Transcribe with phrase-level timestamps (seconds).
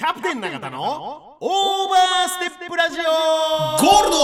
[0.00, 3.02] キャプテン永田のオーバーステップラジオ。
[3.84, 4.16] ゴールド。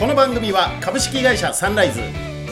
[0.00, 2.00] この番組は株式会社サンライズ。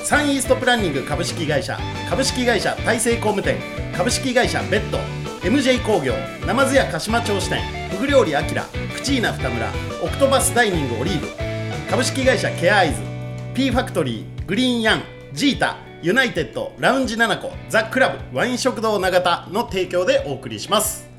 [0.05, 1.81] サンイーストプランニング株式会社。
[2.09, 3.59] 株式会社大成工務店。
[3.93, 4.99] 株式会社ベッド。
[5.41, 6.15] MJ 工業。
[6.47, 7.61] ナマズ屋鹿島町支店。
[7.91, 8.65] フグ料理アキラ
[9.03, 9.69] クチーナ二村
[10.05, 11.27] オクトパスダイニングオリーブ
[11.91, 13.03] 株式会社ケアアイズ
[13.53, 15.03] P ファクトリーグリーンヤン
[15.33, 21.11] ジータユナイテッドラウンジナナコザ・クラブワイン食堂永田の提供でお送りします。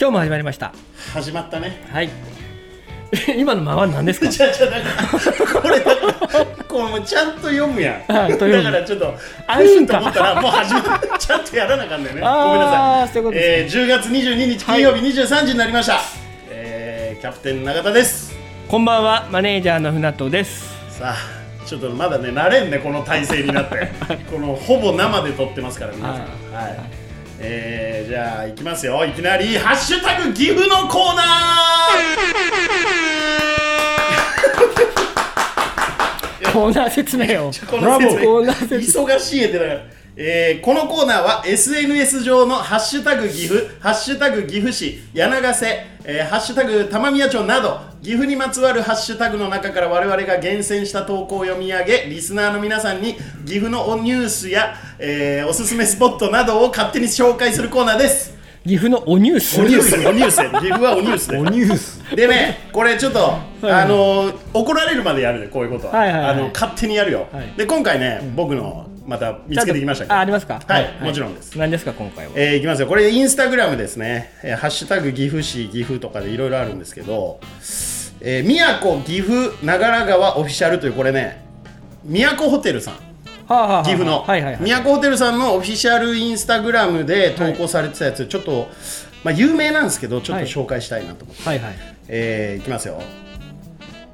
[0.00, 0.72] 今日も始まりました。
[1.12, 1.84] 始まったね。
[1.90, 2.08] はい
[3.38, 4.28] 今の間は何ですか？
[4.30, 7.94] じゃあじゃあなんかこれだからこうちゃんと読むやん。
[8.08, 9.14] あ と読むだからちょっと
[9.46, 10.80] 安心感と思ったらもう始め
[11.18, 12.20] ちゃんとやらなあかんだよね。
[12.20, 13.08] ごめんなさい。
[13.08, 16.00] そういうことですえー、10月22日金曜日23時になりました、
[16.50, 18.32] えーキャプテン永田です。
[18.68, 20.68] こんばんはマネージャーの船戸です。
[20.90, 21.16] さあ
[21.66, 23.88] ちょっとまだね慣れんねこの体勢になって。
[24.30, 26.16] このほぼ生で撮ってますから皆さん。
[26.16, 26.78] はい、
[27.40, 29.04] えー、じゃあいきますよ。
[29.04, 31.22] いきなり「ハッシュタグ岐阜」のコーナ
[36.52, 37.80] コーナー説明をコー
[38.44, 39.04] ナー説明。
[39.06, 39.80] 忙しいってだから、
[40.20, 53.14] えーこのコーナーは SNS 上の「ハッシュタグ岐阜」「ハッシュタグ岐阜市」「柳瀬」えーハッシュタグ玉宮町」など岐阜にまつわるハッシュタグの中から我々が厳選した投稿を読み上げリスナーの皆さんに
[53.46, 58.36] 岐阜のニュースや、えーおすすめスポットなどを勝手に紹介するコーナーです。
[58.66, 59.60] 岐阜のおニュース？
[59.60, 62.02] おニュースおニュースで岐阜はおニュースでニュース。
[62.14, 65.92] でね、これちょっと、あの怒られるまでやるね、こういうことは。
[65.96, 66.30] はいはいはい。
[66.30, 67.28] あの勝手にやるよ。
[67.32, 67.52] はい。
[67.56, 70.08] で、今回ね、僕のまた見つけてきましたけ？
[70.10, 70.60] どあありますか？
[70.68, 71.58] はいもちろんです。
[71.58, 72.32] 何ですか今回は？
[72.36, 72.88] えーいきますよ。
[72.88, 74.30] これ、インスタグラムですね。
[74.44, 77.40] えーハッシュタグ岐阜市、岐阜とかでいろいろあるんですけど、
[78.20, 81.42] えー宮古岐阜長良川オフィシャルという、これね、
[82.04, 82.94] 宮古ホテルさん。
[82.94, 83.00] は
[83.48, 84.62] あはあはあ岐阜の、はいはいはい。
[84.62, 88.68] 宮古ホテルさんのオフィシャルインスタグラムで投稿されてたやつ、ちょっと、
[89.24, 91.48] まあ、有名なんですけど、ちょっと紹介したいなと思って。
[91.48, 91.74] はいはい。
[92.08, 93.00] えーいきますよ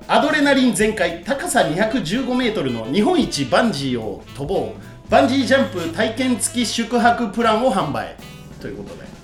[0.06, 5.10] アドレナリン全開高さ215メートルの日本一バンジーを飛ぼう。
[5.10, 8.14] バンジージャンプ体験付き宿泊プランを販売。
[8.60, 9.14] ということで。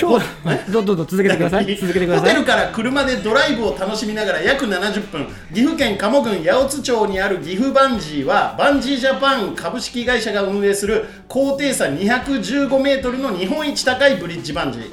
[0.00, 1.66] 今日どうぞどうぞ続けてください。
[1.76, 2.30] 続けてください。
[2.30, 5.26] ホテルから車でドライブを楽しみながら約70分。
[5.54, 14.90] 岐阜県加茂郡八百津町にある岐阜バンジーはバンジージャパン株式会社が運営する高低差215メートルの日本一高いブリッジバンジー。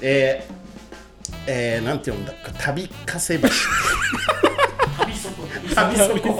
[0.00, 0.56] えー
[1.46, 3.48] えー、なんて読んだか旅かせ橋。
[5.74, 6.32] 旅底橋。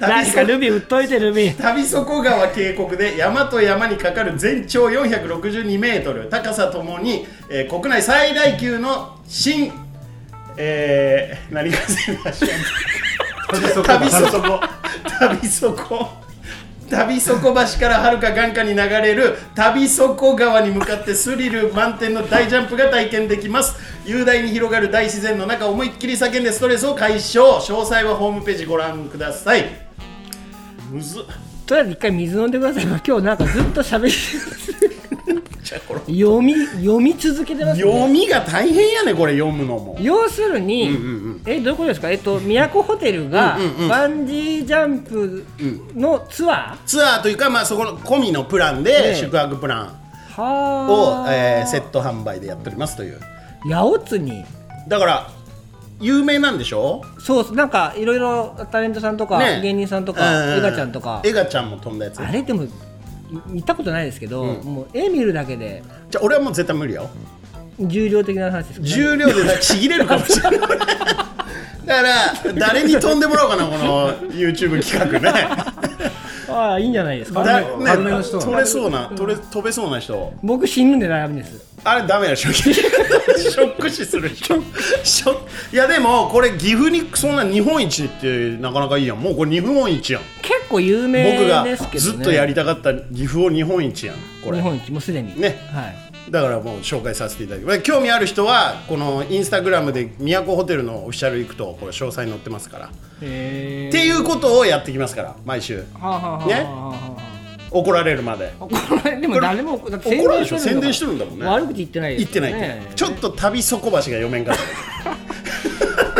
[0.00, 1.50] 何かルビー売っといてルビ。
[1.50, 6.28] ー旅底川渓谷で山と山にかかる全長462メートル。
[6.30, 9.70] 高さともに、えー国内最大級の新、
[10.56, 12.46] えー、何がせましょ
[13.80, 14.60] う旅底
[15.20, 16.08] 旅底
[16.90, 23.78] 旅底橋からはるか眼下に流れる旅底川に向かってスリル満点の大ジャンプが体験できます。
[24.04, 27.58] 雄大に広がる大自然の中思いっきり叫んでストレスを解消。
[27.60, 29.66] 詳細はホームページご覧ください。
[30.90, 31.20] むず。
[31.20, 31.22] っ
[31.64, 32.84] とりあえず一回水飲んでください。
[32.84, 34.12] 今日なんかずっと喋り。
[35.62, 36.00] じゃあこれ。
[36.12, 37.84] 読み読み続けてますね。
[37.84, 39.96] 読みが大変やねこれ読むのも。
[40.00, 43.58] 要するに、うんうんえどういうことですか、えっと、都ホテルが
[43.88, 45.44] バンジージャンプ
[45.94, 49.14] のツアツアーというか、まあ、そこの込みのプランでええ。
[49.14, 53.20] 宿泊プランを、えーセット販売でやっておりますという。
[53.64, 54.44] 八百津に
[54.88, 55.30] だから
[55.98, 57.02] 有名なんでしょ？
[57.18, 61.20] そうなんかいろいろタレントさんとか、ね芸人さんとうんかエガちゃんとか。
[61.24, 62.20] エガちゃんも飛んだやつ。
[62.20, 62.68] あれでもい
[63.46, 64.64] 見たことないですけど、うん。
[64.64, 65.82] もう絵見るだけで。
[66.10, 67.08] じゃあ俺はもう絶対無理よ
[67.78, 68.86] 重量的な話ですか？
[68.86, 70.60] ね重量でちぎれるかもしれない。
[70.60, 75.48] だから誰に飛んでもらおうかなこの YouTube 企画ね。
[76.52, 77.44] ああいいんじゃないですか？
[77.44, 78.42] だね軽めの人は。
[78.44, 80.32] 取れそうな取れ飛べそうな人。
[80.42, 81.70] 僕死ぬんで悩みです。
[81.82, 82.74] あれダメだ ショック
[83.40, 83.88] ショック。
[83.90, 84.56] 死する人
[85.72, 89.18] いやでもこれ岐阜にそんな日本一ってなかなかいいやん。
[89.20, 90.22] もうこれ日本一やん。
[90.42, 94.58] 結構有名僕がですけど、ね、ずっとやりたかった岐阜を日本一やんこれ。
[94.58, 95.40] 日本一もうすでに。
[95.40, 95.56] ね。
[95.72, 97.80] はいだからもう紹介させていただきます。
[97.80, 102.90] 興味ある人はこのインスタグラムで都ホテルのオフィシャル行くとこれ詳細載ってますから、
[103.22, 105.78] へっていうことをやってきますから毎週。
[105.78, 105.84] ね？
[107.72, 108.52] 怒られるまで。
[108.60, 108.70] あこ
[109.04, 110.58] れでも誰も怒られるでしょ？
[110.58, 111.46] 宣伝してるんだもんね。
[111.46, 114.60] 悪口言ってない言ってないって、ねちょっと旅底橋が読めんかった。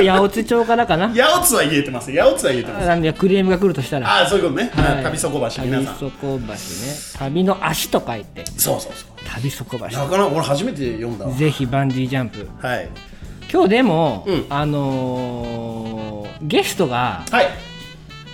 [0.01, 1.09] 八百津町からかな。
[1.09, 2.11] 八百津は言えてます。
[2.11, 2.87] 八百津は言えてます。
[2.87, 4.09] なんでクレームが来るとしたら。
[4.09, 5.03] ああそういうことね、はい。
[5.05, 5.95] 旅底橋皆さん。
[5.97, 6.49] 旅底橋ね。
[7.19, 8.45] 旅の足と書いて。
[8.57, 11.33] そうそうそう旅底橋なかなか俺初めて読んだわ。
[11.33, 12.49] ぜひバンジージャンプ。
[12.61, 12.89] はい。
[13.53, 14.47] 今日でも、うん。
[14.49, 17.47] あのーゲストがはい。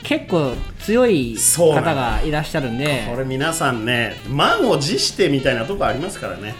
[0.05, 3.05] 結構強いそうなの方がいらっしゃるんで。
[3.11, 6.55] これ皆さんね満を持してみたいなとこありますからね。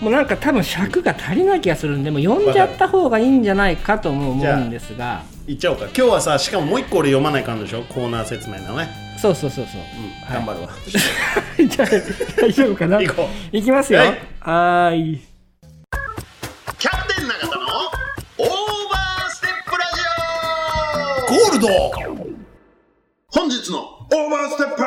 [0.00, 5.84] もうなんか多分尺が足りない気がするんでもう読んじゃった方がいいんじゃないかとも思うんですがいっちゃおうか。
[5.86, 7.82] 今日はさしかももう一個俺読まないかんでしょ？
[7.84, 8.88] コーナー説明のね、
[9.18, 9.84] そうそうそうそう、う
[10.30, 10.68] ん、頑張るわ、
[11.58, 11.88] じゃあ
[12.40, 12.98] 大丈夫かな？
[13.02, 13.56] 行こう。
[13.56, 14.00] いきますよ。
[14.00, 14.94] ははい。
[14.94, 15.20] ーい。
[16.78, 18.48] キャプテン永田のオー
[18.90, 19.84] バーステップラ
[21.28, 21.68] ジゴールド。
[21.68, 21.90] オ
[23.32, 24.84] 本日のオーバーステップ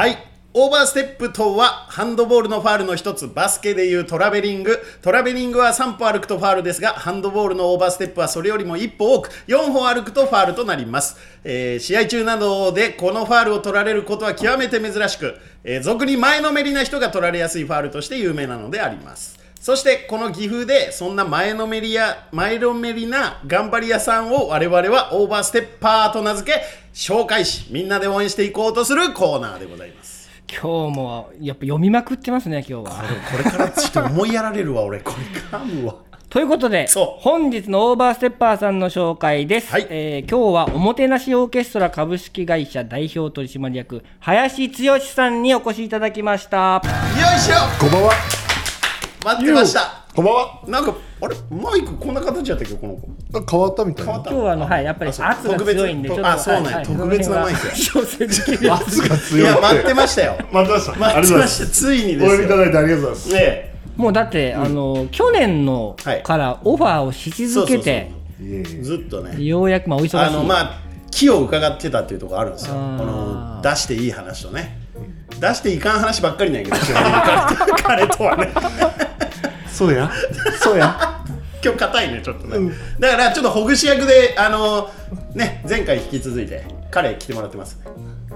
[0.00, 0.25] はい
[0.58, 3.28] オーバーステップとはハンドボールのファールの一つ。
[3.28, 4.82] バスケでいうトラベリング。
[5.02, 19.38] トラベリングは3歩歩くとファールですがハンドボールのオーバーステップはそれよりも1歩多く4歩歩くとファールとなります、えー試合中などでこのファールを取られることは極めて珍しく、えー俗に前のめりな人が取られやすいファールとして有名なのであります。
[19.60, 26.62] そしてこの岐阜でそんな前のめりや前のめりな頑張り屋さんを我々はオーバーステッパーと名付け
[26.94, 30.15] 紹介しみんなで応援していこうとするコーナーでございます。
[30.48, 33.04] 今日もやっぱ読みまくってますね今日は。
[33.30, 35.96] これからちょっと思いやられるわ俺これ噛むわ
[36.28, 37.22] ということでそう。
[37.22, 39.86] 本日のオーバーステッパーさんの紹介です、はい。
[39.88, 46.74] えー今日はおもてなしオーケストラ株式会社代表取締役林剛さんにお越しいただきました。
[46.74, 46.80] よ
[47.36, 47.54] いしょ。
[47.80, 48.12] こんばんは。
[49.24, 50.04] 待ってました。
[50.14, 50.60] こんばんは。
[50.66, 51.36] なんかあれ？
[51.50, 52.74] マイクこんな形やったっけ？
[52.74, 53.08] この子。
[53.50, 54.12] 変わったみたいな。
[54.12, 54.24] 変わっ。
[54.24, 54.30] た。
[54.30, 56.82] 今日はあのはいやっぱり圧が強いんで特別ちょっとあそうなんや。
[56.82, 57.72] 特別なマイクや。
[57.72, 60.38] 調整できる圧がい強いや待ってましたよ。
[60.52, 60.98] 待ってました。
[60.98, 61.66] 待ってました。
[61.66, 62.30] ついにおですよ。
[62.32, 63.32] 呼びいただいてありがとうございます。
[63.32, 68.10] ねもうだって、あの去年のはいからオファーをし続けて
[68.82, 69.42] ずっとね。
[69.42, 70.16] ようやくまあお忙しい。
[70.18, 70.80] あのまあ
[71.10, 72.74] 気を伺ってたっていうところあるんですよ。
[72.74, 74.78] この出していい話とね。
[75.40, 76.76] 出していかん話ばっかりなんやけど
[77.82, 78.52] 彼とはね
[79.76, 80.10] そうや。
[80.60, 80.96] そうや。
[81.62, 84.88] 今日硬いねちょっとね、だからちょっとほぐし役であの
[85.34, 87.78] ね前回引き続いて彼来てもらってます。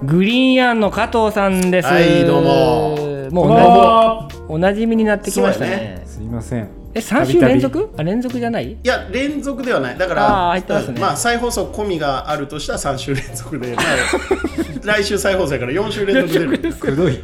[0.03, 1.87] グリーンアンの加藤さんです。
[1.87, 2.97] はいどうも。
[3.31, 5.71] もうおなじみになってきましたね。
[5.71, 6.03] ね。
[6.05, 6.67] すいません。
[6.93, 7.89] え3週連続？
[7.97, 8.73] あ連続じゃない？
[8.73, 9.97] いや連続ではない。
[9.97, 10.93] だから入ってますね。
[10.95, 13.85] うんまあ再放送込みがあるとしたら3週連続で、まあ、
[14.83, 16.73] 来週再放送やから4週連続出る。
[16.73, 17.23] くどい。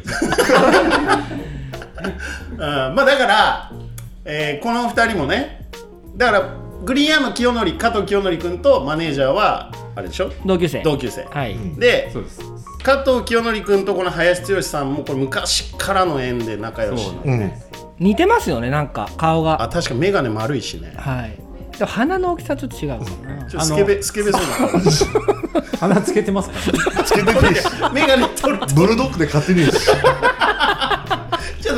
[2.54, 3.70] うんまあだから、
[4.30, 5.68] えーこの2人もね
[6.16, 6.54] だから
[6.84, 10.30] グリーンアーム清則加藤清則君とマネージャーはあれでしょ？
[10.46, 10.82] 同級生。
[10.82, 11.56] 同級生、はい。
[11.76, 12.40] でそうです。
[12.84, 17.04] 加藤清則君とこの林剛さんもこれ昔からの縁で仲良し。
[17.04, 17.52] そううん。
[17.98, 19.60] 似てますよねなんか顔が。
[19.62, 20.92] あ確か眼鏡丸いしね。
[20.96, 21.36] はい。
[21.76, 22.98] でも鼻の大きさちょっと違う
[23.50, 24.80] ちょっとスケベスケベそうな顔。
[25.80, 27.04] 鼻つけてますか？
[27.04, 27.64] つけてていいし。
[27.92, 28.60] 眼鏡取る。
[28.74, 29.66] ブルドッグで勝手に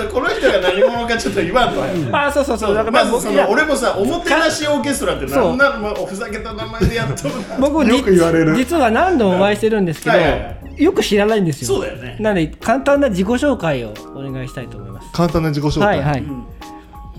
[0.08, 2.26] この人が何者かちょっと言わんとや。
[2.26, 2.74] あそうそうそう。
[2.74, 5.48] だからまずその俺もさおもてなしオーケストラってそう。
[5.48, 7.58] なんなの、まあ、おふざけた名前でやっとるな。
[7.58, 8.56] 僕よく言われる。
[8.56, 11.68] 実は何度もお会いしてるんですけど、はいはいはよく知らないんですよ。
[11.68, 12.16] そうだよね。
[12.20, 15.12] なので簡単な自己紹介をお願いしたいと思います。
[15.12, 15.88] 簡単な自己紹介。
[15.88, 16.24] はいはい、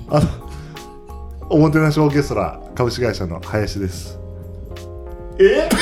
[0.09, 0.27] あの。
[1.49, 4.17] おもてなしオーケストラ株式会社の林です。
[5.37, 5.67] え？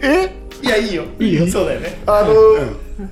[0.00, 0.32] え？
[0.62, 1.04] いやいいよ。
[1.18, 1.46] いいよ。
[1.48, 1.98] そうだよね。
[2.06, 2.32] あの、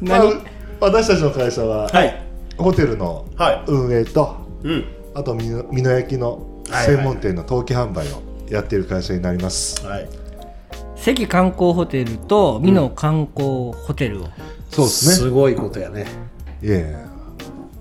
[0.00, 0.53] まあ何
[0.84, 2.22] 私たちの会社は、はい。
[2.56, 3.64] ホテルのはい。
[3.66, 4.84] 運営と、うん。
[5.14, 9.84] あと美濃焼きの専門店の陶器販売をやっている会社になります。
[9.86, 10.08] はい。
[11.04, 14.28] 関観光ホテルと美濃観光ホテルを。
[14.70, 15.14] そうですね。
[15.14, 16.06] すごいことやね。
[16.62, 16.96] いえいえ。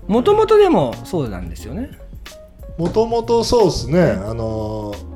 [0.06, 1.90] もともとでもそうなんですよね。
[2.76, 5.14] もともとそうですね、あのー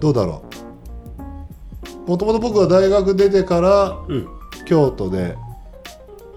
[0.00, 0.42] どうだろ
[2.06, 2.10] う。
[2.10, 4.28] もともと僕は大学出てからうん。
[4.64, 5.36] 京都で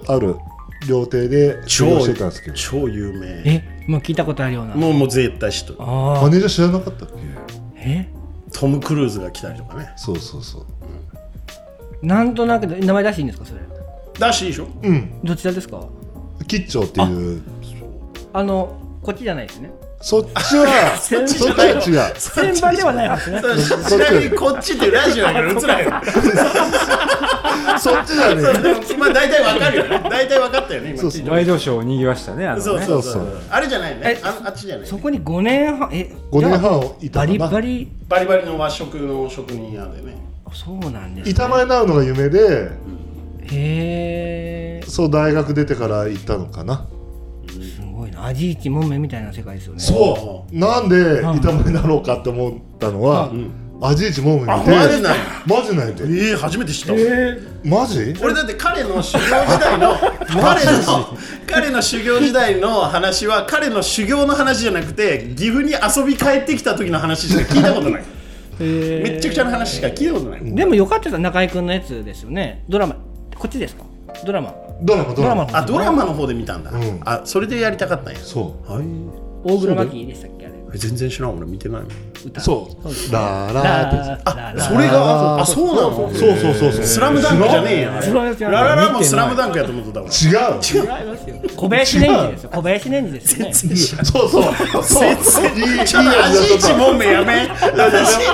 [0.08, 0.36] ある
[0.88, 3.28] 料亭で修行してたんですけど、超有名。
[3.46, 4.76] えもう聞いたことあるような。
[4.76, 5.80] もうもう絶対知っとる。
[5.82, 7.16] あマネージャー知らなかったっけ？
[7.76, 8.10] え？
[8.52, 9.92] トム・クルーズが来たりとかね。
[9.98, 12.06] そうそうそう。
[12.06, 13.62] なんとなく名前出していいんですかそれ？
[14.20, 14.68] だしいいでしょ？
[14.82, 15.88] うん、どちらですか？
[16.48, 17.42] 吉兆っていう、
[18.34, 19.72] あのこっちじゃないですね
[20.04, 22.20] そっちは、 そっちは違う。
[22.20, 23.42] 先輩ではないはずね。
[23.42, 23.98] ち。
[23.98, 27.80] なみにこっちってラジオやから映らへん。
[27.80, 28.42] そっちだね。
[29.00, 30.04] まあ大体わかるよね。
[30.10, 31.00] 大体わかったよね今。
[31.00, 31.30] そうそう。
[31.30, 32.46] ワイドショーを賑わしたね。
[32.46, 32.62] あのね。
[32.62, 34.02] そうそうあれじゃないね。
[34.04, 37.38] えああっちじゃないそこに5年半え5年半いたバリ。
[37.38, 37.88] バリ。
[38.10, 40.18] バリバリの和食の職人屋でね。
[40.54, 42.72] そうなんです、ね、板前になるのが夢で、
[43.52, 46.86] へえすそう大学出てから行ったのかな。
[48.26, 49.80] 味一門目みたいな世界ですよね。
[49.80, 50.58] そう。
[50.58, 53.50] なんで板前になろうかって思ったのは、ん。
[53.82, 56.94] アジイチモームあ見てマジないマジないでええ初めて知った。
[56.94, 57.00] わ
[57.66, 58.16] マジ？
[58.24, 59.96] 俺だって彼の修行時代の
[60.30, 61.18] 彼の？
[61.48, 68.04] 彼の修行時代の話は彼の修行の話じゃなくて岐阜に遊び帰ってきた時の話しか聞いたことない。
[68.60, 70.40] めっちゃくちゃな話しか聞いたことない。
[70.44, 72.64] でもよかったです中居君のやつですよね。
[72.70, 72.96] ドラマ。
[73.36, 73.84] こっちですか？
[74.26, 74.54] ドラマ
[74.84, 75.48] ドラマドラマ。
[75.54, 78.20] あドラマの方で見たんだ、うん、あそれでやりたかったんや。
[78.20, 78.72] そう。
[78.72, 78.86] はい。
[79.46, 80.54] 大黒摩季でしたっけあれ？
[80.76, 81.38] 全然知らん。
[81.38, 81.82] 俺見てない
[82.26, 82.42] 歌？
[82.42, 83.14] そう。
[83.14, 84.22] ラーラー。
[84.24, 85.42] あそれが？
[85.42, 85.76] あそう。
[85.76, 86.14] なの？
[86.14, 86.84] そうそうそうそう。
[86.84, 88.02] スラムダンクじゃねえや。
[88.50, 90.08] ラララもスラムダンクやと思ってたわ。
[90.08, 90.60] 違う。
[90.60, 90.80] 違
[91.46, 92.50] う小林年次ですよ。
[92.50, 95.14] 小林年次です全然知らうそうそう。
[95.54, 97.52] 全然ちょっと味一問目やめ味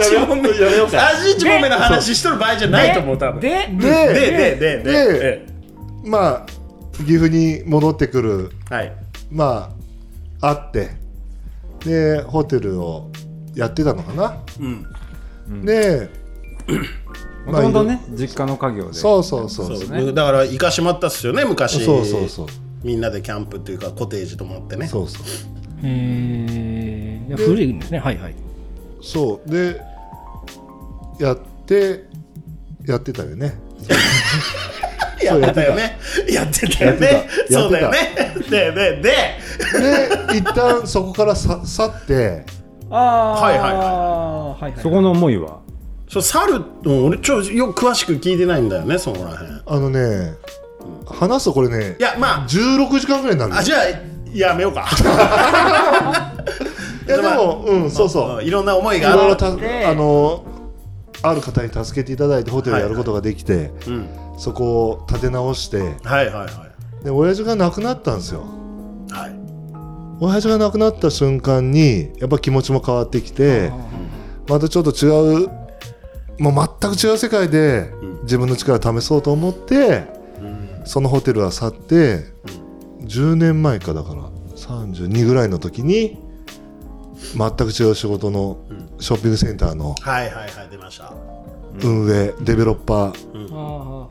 [0.08, 0.78] 一問目やめ。
[0.78, 3.42] ようか味一問目の話しとる場合じゃないと思う多分。
[3.42, 4.56] ででで。
[4.56, 5.59] ででで。
[6.04, 6.46] まあ
[6.98, 8.94] 岐阜に戻ってくるはい。
[9.32, 9.76] ま
[10.40, 10.92] あ会って
[11.86, 13.10] でホテルを
[13.56, 14.38] やってたのかな、
[15.64, 16.10] で
[17.46, 18.94] もともとね実家の家業で。
[18.94, 21.84] そうそうそうそそううだから行かしてもらったっすよね昔。
[21.84, 22.48] そうそうそう
[22.84, 24.88] みんなでキャンプっていうかコテージと思ってね。
[24.88, 25.24] そうそう。
[25.84, 27.28] えー。
[27.28, 28.00] いや古いんですね。
[28.00, 28.36] はいはい。
[29.02, 29.50] そう。
[29.50, 29.82] で
[31.20, 32.06] やって
[32.86, 33.60] やってたよね
[35.26, 35.64] やってた。
[35.64, 36.00] よね。
[36.30, 37.28] やってたよね。
[37.50, 38.34] そうだよね。
[38.50, 39.02] ででで。
[39.02, 42.46] で一旦そこからさ去って。
[42.92, 43.74] ああはいはいはい。
[43.74, 45.60] はいはいそこの思いは？
[46.10, 50.34] そう猿うん俺ちょよく詳しく聞いてないんだよねそこらへんあのね
[51.06, 52.48] 話すとこれねいやまあ。
[52.48, 53.82] 16時間ぐらいになるあじゃあ
[54.34, 54.88] やめようか。
[57.08, 58.38] いやでもうんそうそう。
[58.38, 59.48] うんいろんな思いいがあったろいろた
[59.90, 60.44] あの
[61.22, 64.08] ある方に助けていただいてホテルやることができて、うん
[64.40, 66.68] そこを立て直してはいはいは
[67.02, 67.04] い。
[67.04, 68.46] で親父が亡くなったんですよ。
[69.12, 69.36] はい。
[70.22, 73.72] 親父が亡くなった瞬間にやっぱ気持ちも変わってきて
[74.48, 75.50] またちょっと違う
[76.40, 77.92] もう全く違う世界で
[78.24, 80.06] 自分の力を試そうと思って、
[80.86, 82.24] そのホテルは去って、
[83.02, 86.18] 10年前かだから32ぐらいの時に
[87.36, 88.60] 全く違う仕事の
[89.00, 91.14] ショッピングセンターのはいはいはい出ました。
[91.84, 93.50] 運営、デベロッパー。
[93.52, 94.08] あ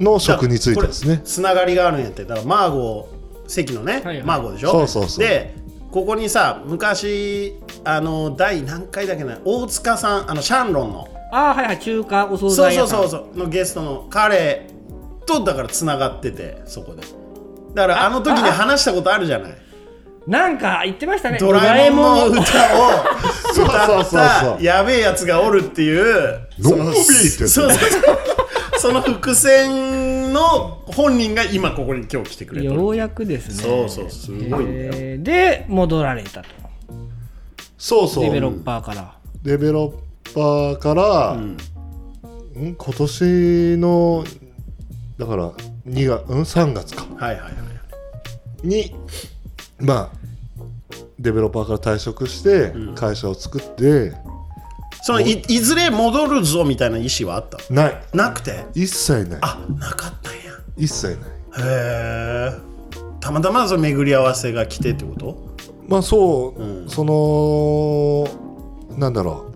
[0.00, 1.20] の職に就いてですね。
[1.24, 3.08] つながりがあるんやってだからマーゴ
[3.46, 4.22] 関のね、はいはい。
[4.22, 4.70] マーゴでしょ？
[4.70, 5.24] そうそうそう。
[5.24, 5.54] で
[5.90, 7.54] ここにさ昔
[7.84, 11.04] あの第何回だっけな大塚さんあのシャンロンの。
[11.04, 13.00] ーあーはいはい中華お惣そう菜屋さん。
[13.00, 14.68] そうそうそうのゲストの彼
[15.26, 17.02] とだからつながっててそこで。
[17.74, 19.52] だからあの時に話したことあるじゃない？
[20.26, 21.38] なんか言ってましたね。
[21.38, 22.44] ドラえもんの歌を
[23.54, 26.40] そう歌っそうそうそうたやべえやつがおるっていう。
[26.58, 28.16] のんびりってそうそうそう
[28.80, 33.54] その伏線の本人が今ここに今日来てくれてるようやくですね。
[33.62, 36.48] そうそうすごいんだよ、えーで戻られたと。
[37.76, 38.24] そうそう。
[38.24, 39.14] デベロッパーから。
[39.42, 39.92] デベロ
[40.26, 41.56] ッパーから、ん。
[42.54, 44.24] 今年の
[45.18, 45.50] だから
[45.86, 47.06] 2月、うん、3月か。
[47.16, 48.66] はいはいはい。
[48.66, 48.94] に
[49.78, 50.10] まあ
[51.18, 54.14] デベロッパーから退職して会社を作って、
[55.02, 58.02] そのいいずれ戻るぞみたいな意思はあったない。
[58.12, 58.64] なくて？
[58.74, 59.38] 一切ない。
[59.42, 60.40] あなかったんや。
[60.76, 61.16] 一切ない。
[61.16, 62.52] へえ
[63.20, 65.36] たまたまその巡り合わせが来てってこと？
[65.88, 66.88] まあそう、うん。
[66.88, 68.28] その
[68.98, 69.50] なんだろう。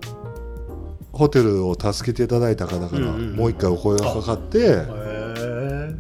[1.16, 5.94] ホテルを助けていただいた方からうんうんもう一回お声がかかって、へえ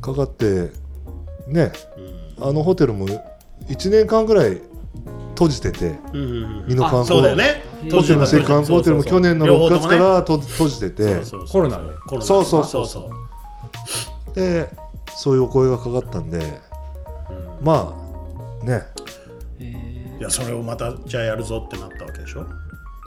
[0.00, 0.70] かかって
[1.48, 1.70] ね、
[2.40, 3.06] あのホテルも
[3.68, 4.58] 1年間ぐらい
[5.34, 6.66] 閉じててうんうんうん。
[6.66, 11.20] 美濃観そう光だよねホテルの新観光ホテルも去年の6月からと閉じてて。
[11.50, 11.84] コロナで。
[12.06, 13.10] コロナそうそうそうそ
[14.30, 14.34] う。
[14.34, 14.68] で
[15.16, 16.60] そういうお声がかかったんで、
[17.60, 17.94] ま
[18.62, 18.82] あね。
[20.18, 22.46] いやそれをまたじゃあやるぞってなったわけでしょ？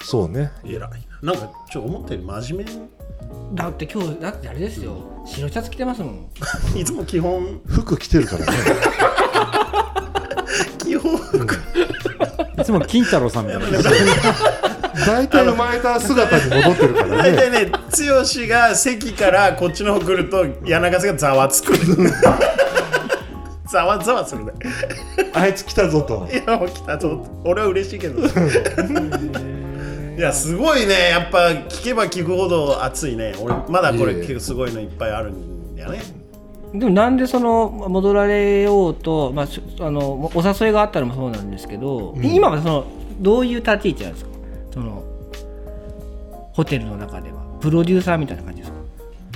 [0.04, 0.52] そうね。
[0.64, 0.80] 偉い
[1.22, 1.34] な。
[1.34, 2.90] なんかちょっと思ったより真面
[3.54, 4.98] だって今日だってあれですよ。
[5.26, 6.28] 白シャツ着てますもん。
[6.74, 7.62] 目 いつも基本。
[7.68, 8.52] 服着てるからね。
[10.84, 11.56] 基本服。
[12.62, 13.68] いつも金太郎さんみたいな
[15.06, 17.18] 大体生まれた姿に戻ってるからね。
[17.18, 17.78] 大体ね剛
[18.48, 21.74] が席からこっちの方来ると柳瀬がざわつく。
[23.68, 24.52] ざわざわするね。
[25.34, 26.28] あいつ来たぞと。
[26.32, 28.22] いや来たぞ俺は嬉しいけど。
[28.22, 28.24] い
[30.20, 31.10] やすごいね。
[31.10, 33.34] やっぱ聞けば聞くほど熱いね。
[33.42, 36.00] 俺まだこれ結構すごいのいっぱいあるんだよね。
[36.74, 42.86] でもなんでその戻られようと、まあ、しあのお誘いがあったのもそうなんですけど、今はその
[43.20, 44.35] どういう立ち位置なんですか？
[44.76, 45.04] その
[46.54, 48.78] ホテルの中ではプロデューサーみたいな感じですか？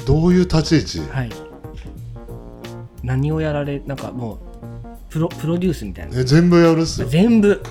[0.05, 1.11] どういう立ち位置？
[1.11, 1.29] はい。
[3.03, 4.39] 何をやられなんかもう
[5.09, 6.19] プロプロデュースみたいな。
[6.19, 7.07] え全部やるっすよ。
[7.07, 7.61] 全部。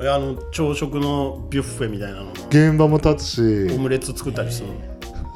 [0.00, 2.24] あの朝食のビュッフェみたいなの。
[2.26, 3.74] も現場も立つし。
[3.74, 4.68] オムレツ作ったりする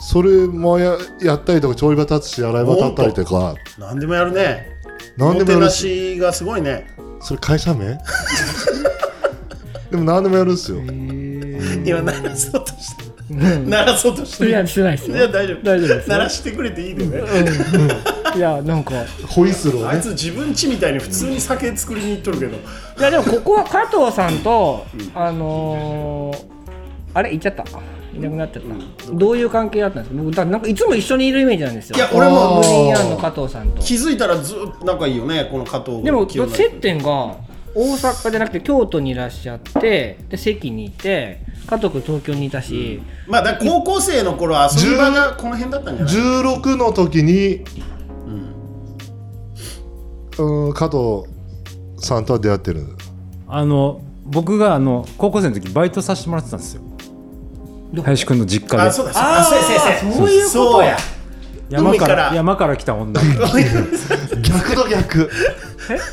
[0.01, 3.55] それもややったりとか調理場立つし洗い場立ったりとか。
[3.79, 4.69] の何でもやるね。
[5.17, 6.87] 何でもやおもてなるししがすごいね。
[7.21, 7.99] それ会社名？
[9.91, 10.81] でも何でもやるんですよ
[11.85, 13.05] 今鳴らそうとして
[13.35, 14.49] 鳴らそうとして。
[14.49, 15.17] いやしてないですよ。
[15.17, 15.63] いや大丈夫。
[15.63, 17.23] 大丈夫です鳴らしてくれていいでね。
[18.37, 18.93] いやなんか。
[19.29, 19.89] ホイッスルをね。
[19.89, 22.57] あいつ自分家みたいに普通に酒作りに行っとるけど。
[22.57, 26.39] いやでもここは加藤さんと、あのー、
[27.15, 27.65] あれ行っちゃった。
[28.15, 30.23] いなくなっちゃった、どういう関係だったんですか？
[30.23, 31.97] 僕だなんかいつも一緒にいるイメージなんですよ。
[31.97, 33.83] いや俺もグリーンヤンの加藤さんと。
[33.83, 37.39] 気づいたらずっと仲いいよねこの加藤でも接点が
[37.75, 47.65] 大阪じゃなくて京都にいらっしゃってで関にいて加藤君東京にいたし、まあだから高校生の頃遊び場がこの辺だったんじゃない？16の時に、
[50.39, 51.25] うん、加藤
[51.99, 52.87] さんとは出会ってる。
[53.49, 56.83] あの僕があの高校生の時バイトさせてもらってたんですよ。
[58.03, 58.89] 林くんの実家で。
[58.89, 59.45] あそうだそうだ。
[59.45, 60.15] そうやそうや。
[60.15, 60.73] そういうこと？
[60.73, 60.97] そうや
[61.69, 62.15] 山か海から。
[62.31, 63.21] ら山から来た女。
[64.43, 65.31] 逆の逆。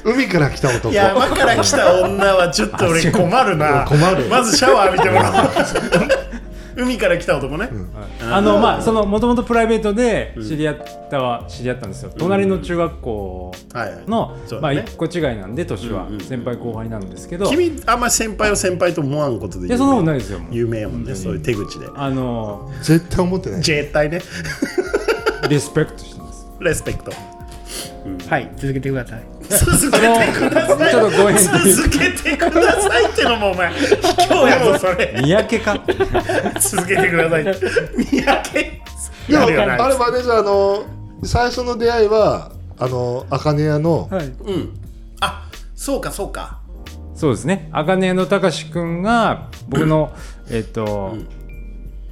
[0.03, 0.93] 海から来た男。
[0.93, 3.85] 山から来た女はちょっと俺困るな。
[3.87, 4.27] 困る。
[4.29, 6.31] まずシャワー浴びてもらおう。
[6.75, 7.69] 海から来た男ね、
[8.21, 10.77] あのまあそのもともとプライベートで知り合っ
[11.09, 14.03] たは知り合ったんですよ、隣の中学校はいはい。
[14.07, 14.85] の、まあそうだね。
[14.87, 17.45] 一個違いなんで年は、先輩後輩なんですけど。
[17.45, 21.13] い君あんま先輩を先輩と思わんことでやそんなことないですよ有名やもんね。
[21.13, 21.87] そういう手口で。
[21.93, 23.61] あの絶対思ってない。
[23.61, 24.21] 絶対ね
[25.49, 26.47] リスペクトしてます。
[26.59, 27.11] レスペクト。
[28.29, 29.23] はい続けてください。
[29.49, 30.91] 続けてください。
[30.91, 35.19] ちょっとご返事続けてくださいってのもお前卑怯やぞそれ。
[35.21, 35.79] 三宅か？
[36.59, 37.43] 続けてください。
[37.43, 38.53] 三宅。
[39.27, 40.85] でもやあれマネージャーあの
[41.23, 44.25] 最初の出会いはあの茜屋のはい。
[44.25, 44.79] うん。
[45.21, 46.59] あそうかそうか。
[47.13, 47.69] そうですね。
[47.71, 50.11] 茜屋の隆史くんが僕の
[50.49, 51.15] えっと、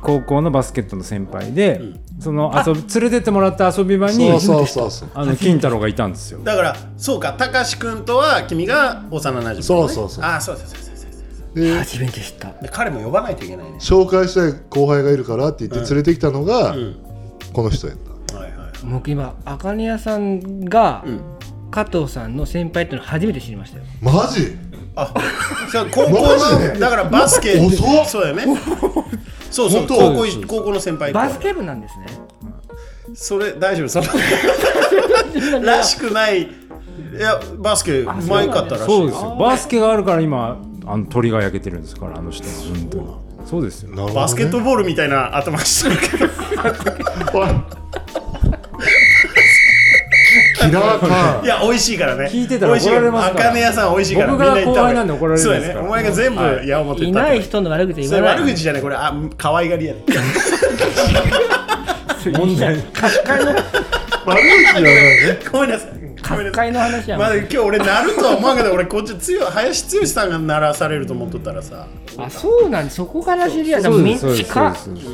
[0.01, 1.81] 高校のバスケットの先輩で、
[2.19, 5.09] その遊び連れてってもらった遊び場にそうそうそうそう。
[5.13, 6.39] あの金太郎がいたんですよ。
[6.43, 10.23] だからそうかたかし君とは君が幼なじみ、ね、そうそうそう。
[10.25, 11.07] あそうそうそうそうそ
[11.53, 12.51] うで初めて知った。
[12.61, 13.77] で彼も呼ばないといけないね。
[13.79, 16.75] 紹介したい後輩がいるからって言って連れてきたのが、
[17.53, 18.35] この人やった。
[18.35, 18.69] はいはい。
[18.83, 21.21] 僕今茜屋さんが、ん。
[21.71, 23.83] 加藤さんの先輩っていうの初めて知りましたよ。
[24.01, 24.57] マジ？
[24.95, 25.13] あ
[25.71, 27.59] そう高校のだからバスケ
[28.07, 28.45] そうだよね
[29.51, 29.95] そうそう本当。
[29.95, 32.05] 高校い高校の先輩バスケ部なんですね。
[33.15, 34.05] それ大丈夫その
[35.65, 36.43] らしくない。
[36.43, 36.47] い
[37.19, 38.85] やバスケうまいかったらしい。
[38.85, 39.35] そうですよ。
[39.39, 43.07] バスケがあるから今あの鳥が焼けてるんですからあの人は本当に
[43.45, 43.89] そうですよ。
[43.95, 46.31] ねバスケットボールみたいな頭してるけど
[50.69, 52.29] いや美味しいからね。
[52.31, 53.49] 聞いてたら美味しい怒られますから。
[53.49, 54.31] 茜屋さん美味しいから。
[54.31, 54.93] 僕がみんな行った方がいい。
[54.93, 55.87] 後輩なんで怒られるんそうですからやね。
[55.87, 56.67] お前が全部はい。
[56.67, 58.39] 矢面いない人の悪口言わない。
[58.39, 60.03] 悪口じゃないこれあ可愛がりやね。
[62.33, 62.77] 問題。
[62.93, 63.51] 各界の。
[63.51, 64.83] 悪口じゃない。
[64.83, 65.89] ねごめんなさい。
[65.89, 66.51] ごめんなさい。
[66.51, 71.87] 各界の話やまだ今日俺なるとは思わんけど俺こっち強い林剛さんが鳴らされると思っとったらさ。
[72.17, 73.83] あそうなんそこから知り合い。
[73.89, 74.75] みんそうですそうです近っ。
[74.75, 75.07] そうです。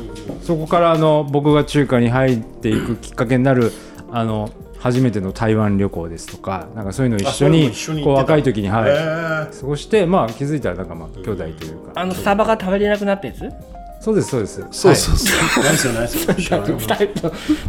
[0.46, 3.72] そこからあの僕が中華に入っていくきっかけになる
[4.10, 7.70] あの初めての台湾旅行ですとかなんかそういうのを一緒に
[8.04, 8.90] こう若い時にはい。
[8.90, 9.60] へー。
[9.60, 11.92] 過ごしてまあ気づいたらなんかまあ兄弟というか。
[11.94, 13.50] あのスタバが食べれなくなったやつ？
[13.98, 14.64] そうですそうです。
[14.70, 17.10] そうそうそう、ナイスよナイスよない台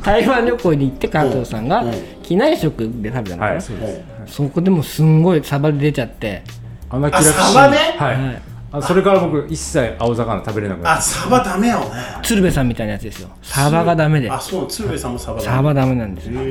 [0.03, 1.83] 台湾旅行に行って加藤さんが
[2.21, 4.35] 機内食で食べたのかな、はいそうです。
[4.35, 6.43] そこでもすんごいサバで出ちゃって、
[6.89, 7.31] あんな気楽しい。
[7.31, 7.77] サバね？
[7.97, 8.41] はい、はい。
[8.73, 11.85] あそれから僕一切青魚食べれなくなっあサバダメよね。
[12.21, 13.29] 鶴瓶さんみたいなやつですよ。
[13.41, 14.29] サバがダメで。
[14.29, 15.55] あそう鶴瓶さんもサバダメ。
[15.57, 16.41] サバダメなんですよ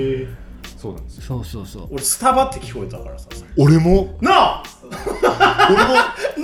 [0.86, 1.22] そうなんですよ。
[1.22, 1.88] そうそうそう。
[1.90, 3.26] 俺スタバって聞こえたからさ。
[3.56, 4.16] 俺も？
[4.20, 4.62] なあ！
[5.68, 5.94] 俺も？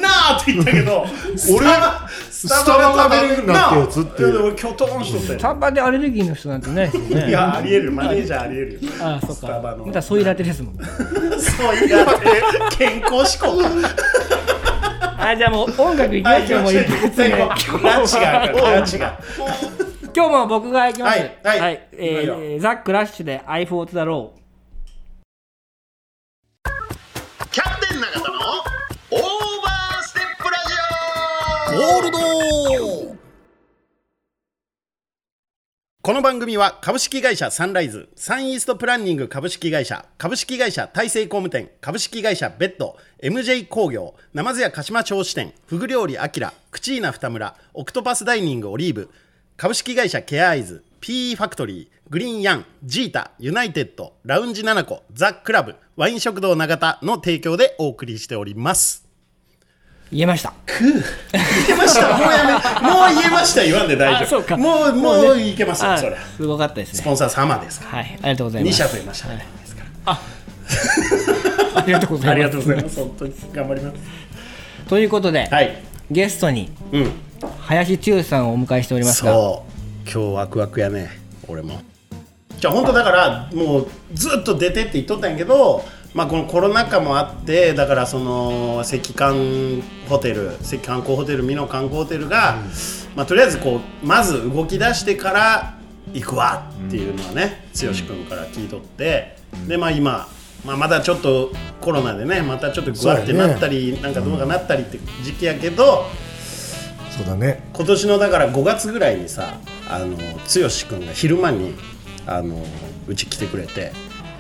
[0.02, 5.38] なあって言ったけどスタバススタバが食べれるなってやつって俺キョトンしとったよ。
[5.38, 7.28] サバでアレルギーの人なんていないですよね。
[7.28, 8.80] いやありえるマネージャーありえるよ。
[9.00, 9.34] あそっか。
[9.34, 9.86] スタバの。
[9.86, 10.74] またそういうラテですもん。
[10.76, 10.86] そう
[11.76, 12.06] いうや
[12.70, 13.62] つ健康志向。
[13.62, 19.20] かあじゃあもう音楽いきまはいしょうもう一曲目ランチがランチが
[20.14, 21.20] 今日も僕が行きます。
[21.42, 21.88] はいはい。
[21.92, 24.32] え行くー、ザックラッシュで I fought the law
[27.50, 28.26] キャプテン永田の
[29.10, 29.20] オー
[29.62, 30.58] バーステップラ
[31.70, 32.18] ジゴールド
[36.02, 38.10] この番組は株式会社サンライズ。
[38.16, 40.04] サンイーストプランニング株式会社。
[40.18, 41.70] 株式会社大成工務店。
[41.80, 42.96] 株式会社ベッド。
[43.22, 44.14] MJ 工業。
[44.34, 45.54] ナマズ屋鹿島町支店。
[45.64, 46.52] フグ料理アキラ。
[46.70, 47.56] クチーナ二村。
[47.72, 49.10] オクトパスダイニングオリーブ
[49.62, 59.06] 株式会社ケアアイズ PE ファクトリーグリーンヤンジータユナイテッドラウンジナナコザ・クラブワイン食堂永田の提供でお送りしております。
[60.10, 60.52] 言えました。
[60.66, 62.18] く言えました。
[62.18, 62.52] もうやめ
[62.90, 64.22] もう言えました言わんで大丈夫。
[64.24, 64.56] あそうか。
[64.56, 66.16] もうもういけますよあそれ。
[66.36, 66.98] すごかったですね。
[66.98, 67.98] スポンサー様ですから。
[67.98, 68.78] はいありがとうござい2ます。
[68.78, 69.46] 社増えましたね。
[69.60, 70.18] ですから
[71.76, 72.30] ありがとうございます。
[72.30, 72.96] ありがとうございます。
[72.96, 73.96] 本当に頑張ります。
[74.88, 75.80] ということで、はい。
[76.10, 77.12] ゲストにうん
[77.66, 79.32] 林剛さんをお迎えしておりますが。
[79.32, 79.72] そう。
[80.04, 81.10] 今日ワクワクやね。
[81.48, 81.80] 俺も。
[82.62, 85.82] じゃあ本当だからもうずっと出てって言っとったんやけど
[86.14, 92.58] まあこのコロナ禍もあってだからその赤観ホテル赤観光ホテル美濃観光ホテルが、
[93.16, 95.78] まあとりあえずこうまず動き出してから
[96.12, 100.28] 行くわっていうのはね、剛君から聞いとって、でまあ今
[100.64, 101.50] まあ、まだちょっと
[101.80, 106.04] コロナでねまたちょっとグワってなったり、なんかどうかなったりって時期やけど、
[107.22, 107.62] そうだね。
[107.72, 109.54] 今年のだから5月ぐらいにさ
[109.88, 111.74] あの剛君が昼間に
[112.26, 112.56] あの
[113.06, 113.92] うち来てくれて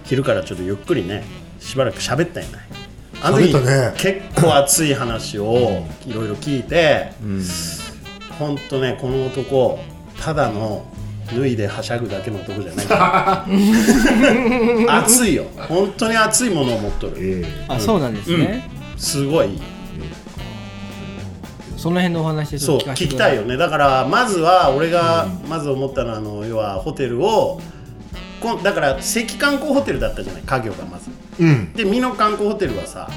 [0.04, 1.24] 昼からちょっとゆっくりね
[1.60, 2.60] しばらく喋ったんやない
[3.22, 3.94] あの時、喋ったね。
[3.98, 7.12] 結構熱い話をいろいろ聞いて、
[8.38, 8.58] ほん。
[8.58, 9.78] とねこの男
[10.20, 10.84] ただの
[11.32, 12.86] 脱いではしゃぐだけの男じゃない。
[14.90, 15.44] 熱いよ。
[15.68, 17.16] 本当に熱いものを持っとる。
[17.18, 17.64] ええ。
[17.68, 19.50] あそうなんですね、すごい
[21.82, 23.56] その辺のお話ちそうょっと聞かせ聞きたいよね。
[23.56, 27.60] だからまずは俺がまず思ったのはあの要はホテルを
[28.40, 29.02] こんだから赤
[29.38, 30.42] 観光ホテルだったじゃない？
[30.42, 31.10] 家業がまず。
[31.40, 31.72] うん。
[31.72, 33.10] で美濃観光ホテルはさ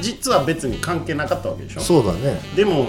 [0.00, 1.80] 実は別に関係なかったわけでしょ？
[1.80, 2.40] そうだね。
[2.56, 2.88] でも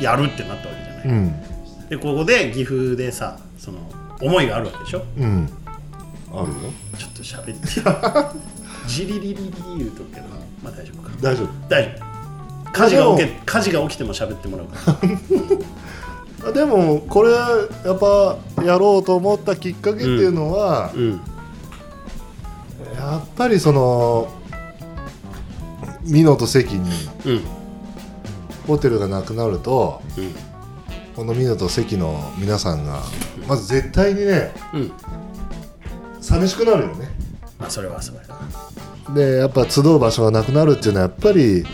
[0.00, 1.88] やるってなったわけじゃない、うん。
[1.88, 3.78] でここで岐阜でさその
[4.20, 5.02] 思いがあるわけでしょ？
[5.16, 5.48] うん。
[6.30, 6.54] あるよ。
[6.98, 8.38] ちょっと喋って。
[8.86, 10.26] ジリリリリ言うとくけど
[10.62, 11.10] まあ大丈夫か。
[11.22, 12.17] 大丈大丈夫
[12.72, 14.98] 火事が起き火事が起きても喋ってもらうか
[16.44, 16.52] ら。
[16.52, 21.20] でもこれやっぱやろうと思ったきっかけっていうのは、うん。
[22.94, 24.28] やっぱりその
[26.04, 26.90] 美濃と関に
[27.26, 27.42] うん。
[28.66, 30.34] ホテルがなくなるとうん。
[31.16, 33.02] この美濃と関の皆さんが
[33.48, 34.92] まず絶対にねうん。
[36.20, 37.08] 寂しくなるよね。
[37.58, 38.24] まあそれはそれは
[39.14, 41.64] でやっぱ集う場所がなくなるっていうのはやっぱり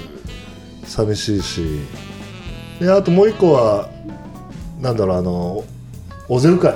[0.85, 1.81] 寂しいし。
[2.81, 3.89] であともう一個は
[4.81, 5.65] なんだろうあの
[6.29, 6.75] おぜう会。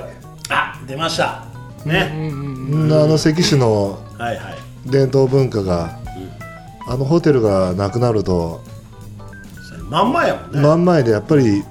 [0.49, 1.45] あ出ました。
[1.85, 4.57] ね、あの関市のはいはい。
[4.85, 5.99] 伝統文化が、
[6.87, 8.61] あのホテルがなくなると
[9.89, 11.63] まんまやもんね、真ん前でやっぱり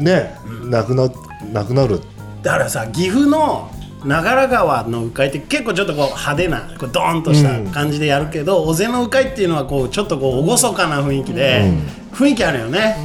[0.00, 1.08] ね、なくな
[1.52, 2.00] なくなる。
[2.42, 3.70] だからさ岐阜の
[4.06, 11.72] 長良川の鵜飼って結構ちょっとこう派手なこうドーンとした感じでやるけど、尾瀬の鵜飼っていうのはこうちょっとこう厳かな雰囲気で、
[12.12, 12.96] 雰囲気あるよね、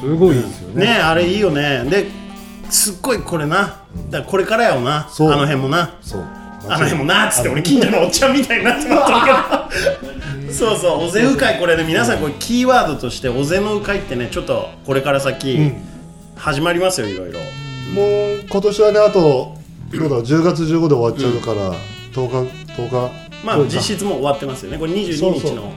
[0.00, 0.86] すごいですよね。
[0.86, 1.84] ねあれいいよね。
[1.84, 2.06] で
[2.70, 3.56] すっごいこれな。
[4.10, 5.06] だからこれからやよな。
[5.06, 5.30] あそう。
[5.30, 5.96] の辺もな。
[6.00, 6.24] そう。
[6.68, 10.46] あの辺もなっつって俺近所のおっちゃんみたいになってまったけ。
[10.46, 11.04] ど そうそう。
[11.04, 15.72] 尾瀬鵜飼これね皆さんこれキーワードとして尾瀬の鵜飼ってねちょっとこれから先
[16.36, 17.38] 始まりますよいろいろ。
[17.94, 19.57] もう今年はねあと
[19.92, 21.72] どうだろう10月15で終わっちゃうから、
[22.12, 23.28] 10日10日。
[23.44, 24.78] まあ10日実質もう終わってますよね。
[24.78, 25.72] これ22日の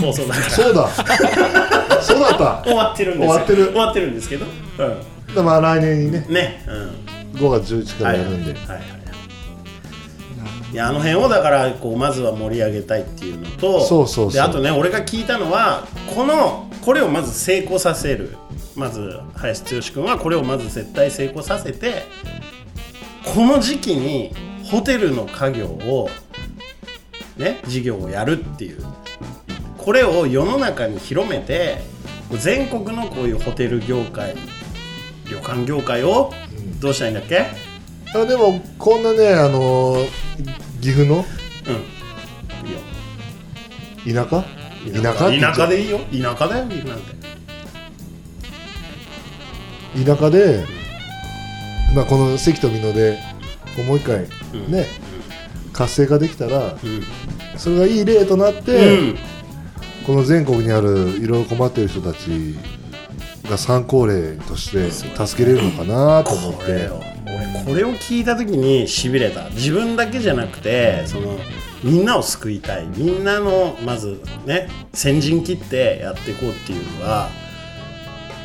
[0.00, 0.50] 放送だから。
[0.50, 0.88] そうだ。
[2.02, 2.62] そうだった。
[2.64, 3.32] 終わってるんですよ。
[3.32, 3.64] 終わってる。
[3.66, 4.46] 終わってるんですけど。
[4.46, 6.64] うでまあ来年にねんね。
[7.34, 7.40] うん。
[7.40, 8.86] 5月11からやるんで、はいはいはい。
[10.72, 14.32] いやあの辺をだからこうまずは盛り上げたいっていうのとそうそうそう。
[14.32, 18.36] であとね俺が聞いたのはこのこれをまず成功させる。
[18.74, 22.04] まず林剛君はこれをまず絶対成功させて
[23.34, 24.32] この時期に
[24.64, 26.08] ホテルの家業を
[27.36, 28.82] ね事業をやるっていう
[29.76, 31.78] これを世の中に広めて
[32.30, 34.34] 全国のこういうホテル業界
[35.30, 36.32] 旅館業界を
[36.80, 37.46] どうしたらいいんだっけ？
[38.14, 40.06] あでもこんなねあのー
[40.80, 41.16] 岐阜の？
[41.16, 41.24] うん。
[44.06, 44.24] いいよ。
[44.24, 44.44] 田舎？
[45.02, 45.26] 田舎。
[45.26, 45.98] って言っちゃ田舎でいいよ。
[45.98, 47.16] 田舎だよ岐阜なんて。
[50.04, 50.64] 田舎で、
[51.94, 53.18] まあ、この関と美濃で
[53.86, 54.72] もう一回うん。
[54.72, 54.86] ね、
[55.72, 57.04] 活性化できたらうん。
[57.56, 59.18] それがいい例となって、うん。
[60.06, 62.56] この全国にあるいろいろ困ってる人たち
[63.50, 66.58] が参考例として助けれるのかなと思って。
[66.58, 67.02] これよ。
[67.26, 69.48] 俺これを聞いた時にしびれた。
[69.50, 71.38] 自分だけじゃなくてその
[71.82, 72.86] みんなを救いたい。
[72.96, 77.28] みんなのまずね先陣切ってやっていこうっていうのは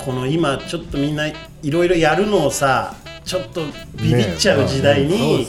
[0.03, 1.35] この今ちょっとみんない
[1.69, 3.61] ろいろやるのをさちょっと
[3.95, 5.47] ビビっちゃう時代に。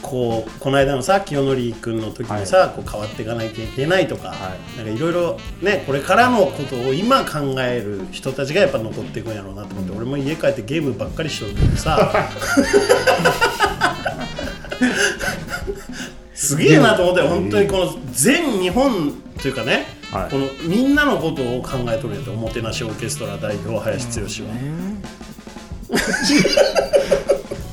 [0.00, 4.34] こうこの間のさ清則君の時にさ、こう変わっていかなきゃいけないとか、
[4.76, 12.28] なんかいろいろねこれからのことを今考える人たちがやっぱ残っていくんやろうなと思って、俺も家帰ってゲームばっかりしとるけどさ。
[16.34, 20.30] すげえなと思って本当にこの全日本というかねはい。
[20.30, 24.54] このみんなのことを考えとるんやっておもてなしオーケストラ代表林剛は、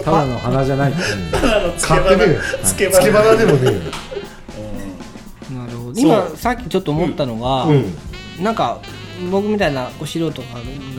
[0.04, 0.92] ただの花じゃない。
[0.92, 2.42] っていうただのつけ買ってねえよ。
[2.42, 3.82] 花つけ花花でもねえよ。
[5.60, 6.00] なるほど。
[6.00, 7.94] 今さっきちょっと思ったのが、うん。
[8.42, 8.82] なんか
[9.32, 10.44] 僕みたいなこう素人が考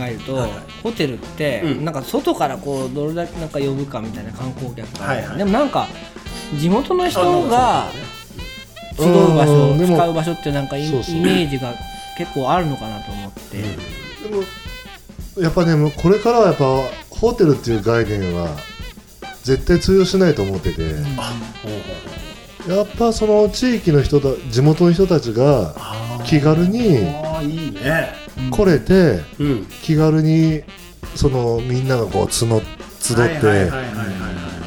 [0.01, 0.61] えると、はいはい。
[0.83, 1.85] ホテルって、うん。
[1.85, 5.39] なんか外からこうどれだけなんか呼ぶかみたいな観光客が、はいはい。
[5.39, 5.87] でもなんか
[6.59, 7.91] 地元の人があ
[8.99, 11.75] 集う場所使う場所ってなんかイメージが
[12.17, 13.67] 結構あるのかなと思って、で
[14.35, 14.43] も
[15.43, 16.65] やっぱねもうこれからはやっぱ
[17.21, 18.57] ホテルっていう概念は
[19.43, 20.83] 絶対通用しないと思ってて、
[22.69, 25.75] やっぱその地域の人だ地元の人たちが
[26.25, 28.13] 気軽にあーいいね。
[28.51, 29.67] 来れてうん。
[29.83, 30.63] 気軽に
[31.15, 32.61] そのみんながこう募
[33.01, 33.71] 集って、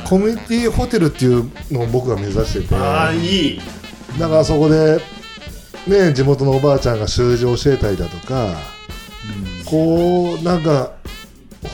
[0.08, 2.76] コミュニティホテルっていうのを僕が目指してて。
[2.76, 3.62] ああいい。
[4.18, 5.00] だからそこで
[5.88, 8.56] ね地元のおばあちゃんが習字を教えたりだとか、
[9.66, 10.94] こうなんか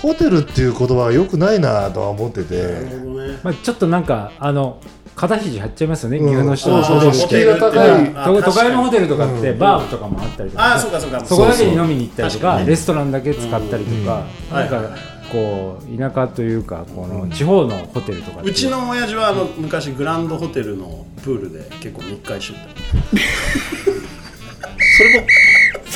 [0.01, 3.39] ホテルっていう言葉はよくないなとは思ってて、ね。
[3.43, 4.81] まあ、ちょっとなんかあの
[5.15, 6.45] 肩肘張っちゃいますよね、うん。
[6.45, 7.29] の人そうそうそう。
[7.29, 8.43] 敷居ホテルってが高い。
[8.43, 9.59] と都会のホテルとかってうん。
[9.59, 11.23] バーとかもあったりとか、ああそうかそうか。
[11.25, 14.57] そこだけに飲みに行ったりとかレストランだけ使ったりとか、うん。
[14.57, 14.69] なん。
[14.69, 14.85] か、はい。
[14.85, 18.51] はいこう田舎というかこの地方のホテルとかう。
[18.51, 22.59] ちの親父はあの昔グランドホテルのプールで結構密会して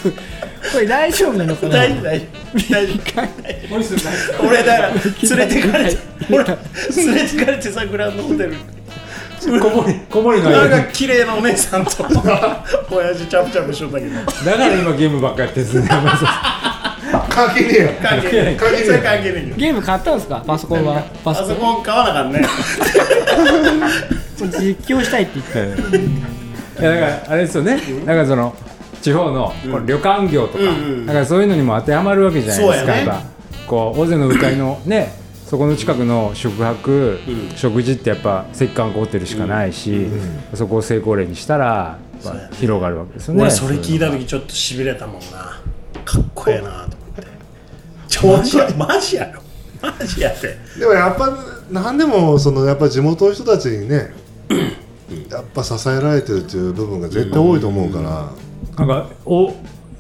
[0.71, 1.73] これ大丈夫なのかたな？
[1.77, 2.71] 大丈夫大丈夫。
[2.71, 4.47] 大丈夫。
[4.47, 4.99] 俺だから連
[5.38, 5.97] れてかれて
[6.32, 8.53] 俺連れてかれてさグランドホテル。
[9.62, 11.91] こもりこもりのなん間にか綺麗なお姉さんと
[12.91, 14.15] 親父チャプチャプしとったけど。
[14.15, 15.89] だから今ゲームばっかやってるんですね
[17.29, 17.89] 関係ねえよ。
[18.03, 19.55] 関係ない関係ないそれ関係ないよ。
[19.58, 20.43] ゲーム買ったんですか？
[20.45, 21.01] パソコンは？
[21.23, 22.41] パパソコン買わなあかんね。
[24.38, 25.45] 実況したいって言っ
[25.77, 26.82] て。
[26.82, 27.79] いやだからあれですよね。
[28.05, 28.53] だからその
[29.02, 33.24] 地方のこの旅館業とか、うんうんだからそういうのにも当てはまるわけじゃないですか、ねやっぱ
[33.68, 37.58] こう尾瀬の鵜飼のねそこの近くの宿泊、うん。
[37.58, 40.06] 食事ってやっぱ石棺ホテルしかないし、
[40.54, 41.98] そこを成功例にしたら
[42.60, 43.42] 広がるわけですよね。
[43.42, 45.60] 俺それ聞いた時ちょっとしびれたもんな。
[46.06, 47.28] かっこええなと思って。
[48.08, 48.70] ちょマジや。
[48.78, 49.42] マジやろ。
[49.82, 50.56] マジやって。
[50.80, 51.36] でもやっぱ
[51.72, 54.14] 何でもそのやっぱ地元の人たちにね
[55.32, 58.30] やっぱ支えられてるっていう部分が絶対多いと思うから、
[58.78, 59.54] なんかお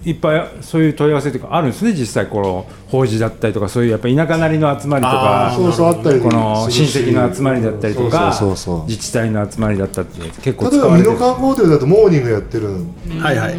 [0.05, 8.87] いっぱいそういう問い合わせとかあるんですね実際この法事だったりとかそういうやっぱ田舎なりの集まりとかそうそうあったりこの親戚の集まりだったりとかそうそうそうそう。
[8.87, 13.57] 自治体の集まりだったって結構例えば美濃観光ホテルだとモーニングやってるんはいはい。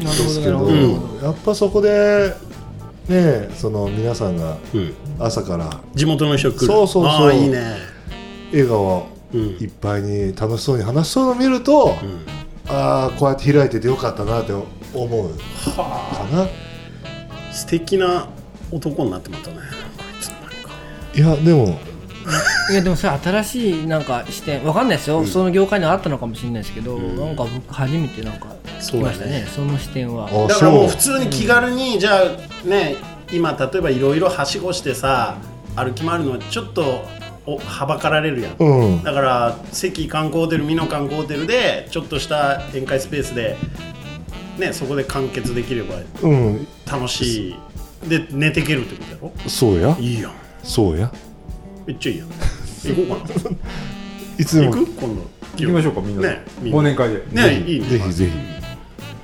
[0.00, 1.20] ですけど、うん。
[1.22, 2.34] やっぱそこで
[3.08, 4.94] ねその皆さんがうん。
[5.20, 6.66] 朝から地元の人来る。
[6.66, 7.04] そうそうそう。
[7.06, 7.76] ああいいね。
[8.50, 12.39] 笑顔うんいっぱいに楽しそうに話しそうのを見ると、うん
[12.72, 15.30] ああこうやって開いててよかったなって思う。
[15.74, 16.46] かな。
[17.52, 18.28] 素敵な
[18.70, 19.56] 男になってまったね。
[19.56, 20.70] こ
[21.14, 21.78] いやでも。
[22.70, 24.64] いやでもそれ新しいなんか視点。
[24.64, 27.16] わかんないですよ、その業界にあったのかもしれないですけど、ん。
[27.16, 29.46] なんか僕初めてなんか聞きましたね。
[29.52, 30.28] その視点は。
[30.28, 32.96] あだからもう普通に気軽にじゃあね
[33.32, 35.38] 今例えばいろいろはしごしてさ
[35.74, 37.04] 歩き回るのはちょっと
[37.54, 38.56] おはばかられるやん。
[38.58, 39.02] うん。
[39.02, 43.56] だから関観光ホテル美濃観光ホテルでちょっとした宴会スペースで
[44.58, 46.66] ねそこで完結できればうん。
[46.90, 47.54] 楽しい。
[48.08, 49.88] で寝てけるってことやそうや。
[49.94, 50.32] ろいいやん。
[50.62, 51.10] そうや。
[51.86, 52.28] めっちゃいいやん。
[52.28, 53.50] 行こうか
[54.38, 54.74] いつでも。
[54.74, 54.92] な行く？
[54.92, 55.22] 今度。
[55.56, 56.78] 行きましょうかみんなで、ねみんな。
[56.78, 57.22] 忘年会で。
[57.32, 57.86] ねいいね。
[57.86, 58.59] ぜひぜひ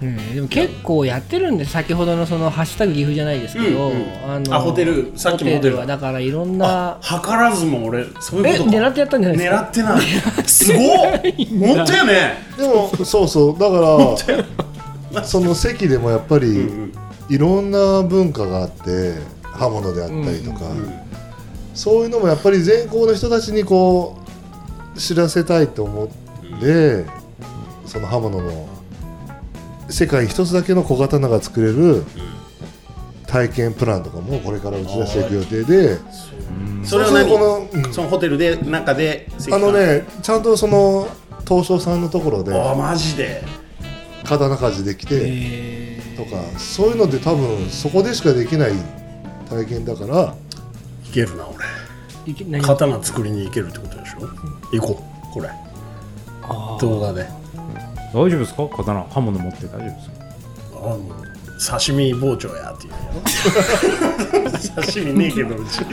[0.03, 0.35] うん。
[0.35, 4.05] でも結構やってるんで先ほどのその「ハッシュタグ岐阜」じゃないですけど、うんうん。
[4.29, 8.77] あのあホテルさっきもホテルはだからいろんなあ図らずも俺そういうえことか。
[8.77, 9.57] 狙ってやったんじゃないですか？
[9.57, 10.01] 狙ってない。
[10.49, 11.77] すごっ。
[11.77, 12.35] 本当やね。
[12.59, 13.59] でもそうそう。
[13.59, 14.17] だか
[15.13, 16.93] ら その席でもやっぱりうん
[17.29, 20.61] いろんな文化があって刃物であったりとか、
[21.75, 24.17] そういうのもやっぱり全校の人たちにこ
[24.95, 27.05] う知らせたいと思って、
[27.85, 28.69] その刃物の
[29.89, 32.05] 世界一つだけの小刀が作れる
[33.27, 35.99] 体験プランとかもこれから打ち出していく予定で、
[36.85, 37.93] それはこの、うん。
[37.93, 41.09] そのホテルで中であのねちゃんとその
[41.47, 43.43] 東証さんのところであマジで？
[44.25, 48.73] 刀鍛冶できてえとかそういうので多分そこでしかできない
[49.49, 50.35] 体験だから。
[51.05, 52.61] いけるな俺。
[52.61, 54.29] 刀作りに行けるってことでしょ？
[54.77, 55.49] 行こうこれ。
[56.81, 57.29] 動画で
[58.17, 58.67] 大丈夫ですか？
[58.69, 60.17] 刀刃物持って大丈夫ですか？
[60.73, 60.99] あの
[61.59, 62.93] 刺身包丁やっていう。
[64.85, 65.85] 刺身ねえけどうち。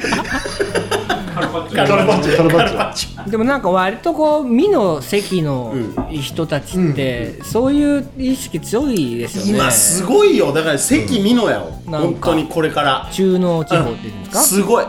[1.33, 1.87] カルパッチョ。
[1.87, 2.37] カルパッチョ。
[2.37, 3.29] カルパッチョ。
[3.29, 5.73] でもなんか割とこう美の席の
[6.09, 10.53] 人たちってそういう意識強いですよね、今すごいよ。
[10.53, 12.03] だから関美濃やよ、なん。
[12.03, 13.09] 本か当にこれから。
[13.11, 14.85] 中濃地方っていうんですか、すごい。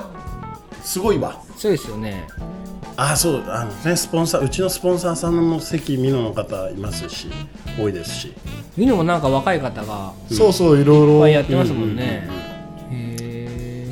[0.82, 1.40] すごいわ。
[1.56, 2.26] そうですよね
[2.96, 7.28] あそうあのねスポンサーうちのスポンサーさんも関美濃の方いますし
[7.78, 8.35] 多いですし。
[8.76, 12.28] 美濃もなんか若い方がそうそういろいっぱいいろやってますもんね、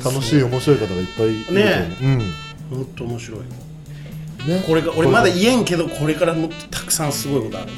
[0.03, 1.63] 楽しい面白い方がいっぱいいると思う。
[1.63, 2.77] ねうん。
[2.77, 3.39] 本当面白い。
[4.49, 4.63] ね。
[4.67, 7.71] これが俺まだ言えんけどこれからもっとたくさんすごいことある。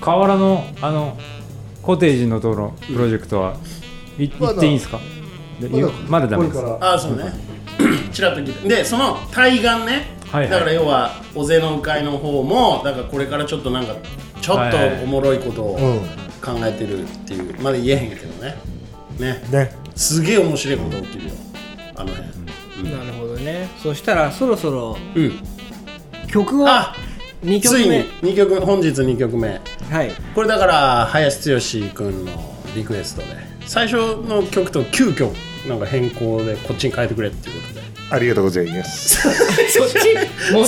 [0.00, 1.16] 河原のあの
[1.82, 3.56] コテージのところプロジェクトは、
[4.18, 4.98] いまだ行っていいんですか？
[5.60, 6.58] でまだまだダメです。
[6.60, 6.94] これから。
[6.94, 7.51] あそうね
[8.12, 10.50] ちらっと聞いてでその対岸ね、はいはい。
[10.50, 13.94] だから要は尾瀬の会の方もだからこれからちょっとなんか
[14.40, 16.22] ちょっとおもろいことをうん。
[16.42, 18.56] 考えてるっていうまだ言えへんけどね。
[19.18, 19.42] ね。
[19.52, 19.72] ね。
[19.94, 21.34] すげえ面白いこと起きるよ。
[21.94, 22.90] あの辺。
[22.90, 23.68] なるほどね。
[23.80, 25.40] そしたらそろそろうん。
[26.26, 26.96] 曲をあ
[27.44, 28.04] 2曲つい目に。
[28.34, 29.60] 2曲本日2曲目。
[29.90, 30.10] はい。
[30.34, 31.60] これだから林剛
[31.94, 32.32] 君の
[32.74, 33.28] リクエストで。
[33.64, 35.32] 最初の曲と急遽
[35.68, 37.82] なんか変更でこっちに変えてくれっていうことで。
[38.10, 39.22] ありがとうございます。
[39.70, 39.94] そっち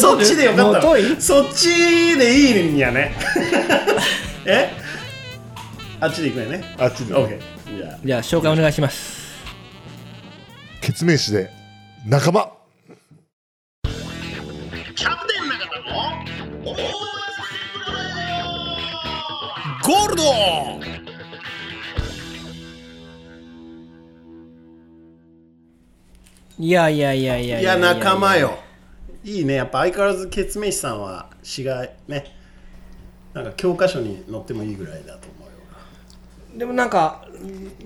[0.01, 0.81] そっちでよかった
[1.21, 3.15] そっちでいいんやね。
[4.47, 4.71] え？
[6.01, 6.75] あっちで行くんやね。
[6.79, 7.15] あっちで。
[7.15, 7.39] OK
[7.77, 7.99] じゃあ。
[8.05, 9.25] じゃあ紹介お願いします。
[10.81, 11.51] 決命詞で
[12.07, 12.51] 仲間。
[14.95, 15.99] キャプテン中田の
[16.65, 16.93] オーバー
[19.83, 20.23] ゴールド
[26.59, 28.59] いやいやいやいやいや仲間よ。
[29.25, 29.55] いいね。
[29.55, 32.37] やっぱ相変わらずケツメイシさんは詩がね
[33.33, 36.59] なんか教科書に載ってもいいぐらいだと思うよ。
[36.59, 37.27] でもなんか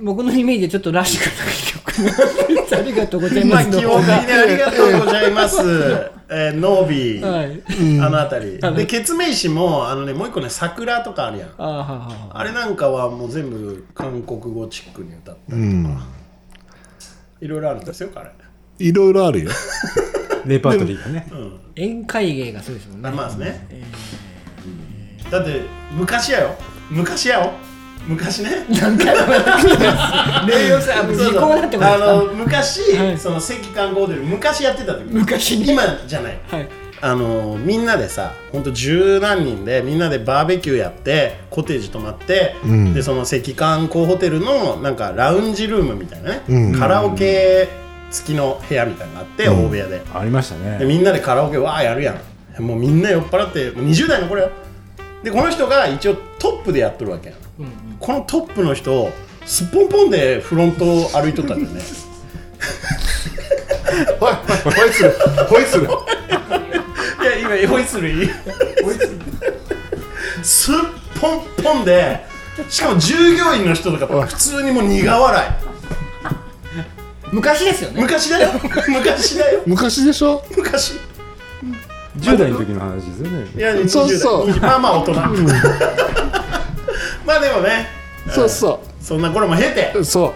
[0.03, 1.89] 僕のイメージでちょっとラッシュな曲。
[1.99, 3.71] なんですありがとうございます。
[3.71, 5.59] まあ記憶にねありがとうございます。
[6.31, 8.01] えーノービー、はい。
[8.05, 8.59] あのあたり。
[8.59, 11.49] でケツメイシもあのねもう一個ね桜とかあるやん。
[11.57, 15.99] あーはーはあれなんかはもう全部韓国語チックに歌ったりとか、うん。
[17.41, 18.31] いろいろあるんですよ彼
[18.79, 19.51] いろいろあるよ。
[20.47, 21.27] レパートリーがね。
[21.31, 23.09] ー宴会芸がそうですもんね。
[23.09, 23.67] あまあね、
[25.31, 25.61] だって
[25.93, 26.55] 昔やよ。
[26.91, 27.53] 昔やよ
[28.07, 28.65] 昔ね。
[28.69, 29.79] 何回もやってくる
[30.47, 33.19] 名誉さ時効になってますあの昔、はい。
[33.19, 35.05] その赤韓ゴーデル昔やってた時。
[35.13, 35.73] 昔ね。
[35.73, 36.39] 今じゃない。
[36.49, 36.69] はい。
[37.01, 42.95] あのみんなでさほんと十何人でみんなでバーベキューやってコテージ泊まって、ん。
[42.95, 46.79] でその赤韓高ホテルのなんかラウンジルームみたいなね、うん。
[46.79, 47.88] カラオケ付
[48.25, 50.03] きの部屋みたいなのがあって、大部屋で。
[50.15, 50.79] ありましたね。
[50.79, 52.13] でみんなでカラオケわーやるや
[52.59, 52.63] ん。
[52.63, 54.51] もうみんな酔っ払ってもう20代の頃よ。
[55.23, 57.39] でこの人が一応トップでやっとるわけやん、
[57.99, 59.11] このトップの人
[59.45, 61.83] すっぽんぽんでフロントを歩いとったんだよね。
[64.21, 65.13] ほいほいする
[65.49, 65.89] ほいするい
[67.25, 68.31] や今ホイッスルいい。
[70.43, 70.75] すっ
[71.21, 72.25] ぽんぽんで
[72.69, 75.51] しかも従業員の人とか普通にもう苦笑い
[77.33, 78.03] 昔ですよね。
[78.03, 78.51] 昔だよ。
[78.89, 79.63] 昔だよ。
[79.67, 80.43] 昔でしょ？
[80.57, 80.95] 昔。
[82.19, 83.47] 10代の時の話ですよね。
[83.57, 84.47] いや20そうそう。
[84.49, 84.57] 代。
[84.57, 85.13] 20まあまあ大人。
[87.27, 87.87] まあでもね。
[88.31, 90.35] そうそそんな頃も経て、うそ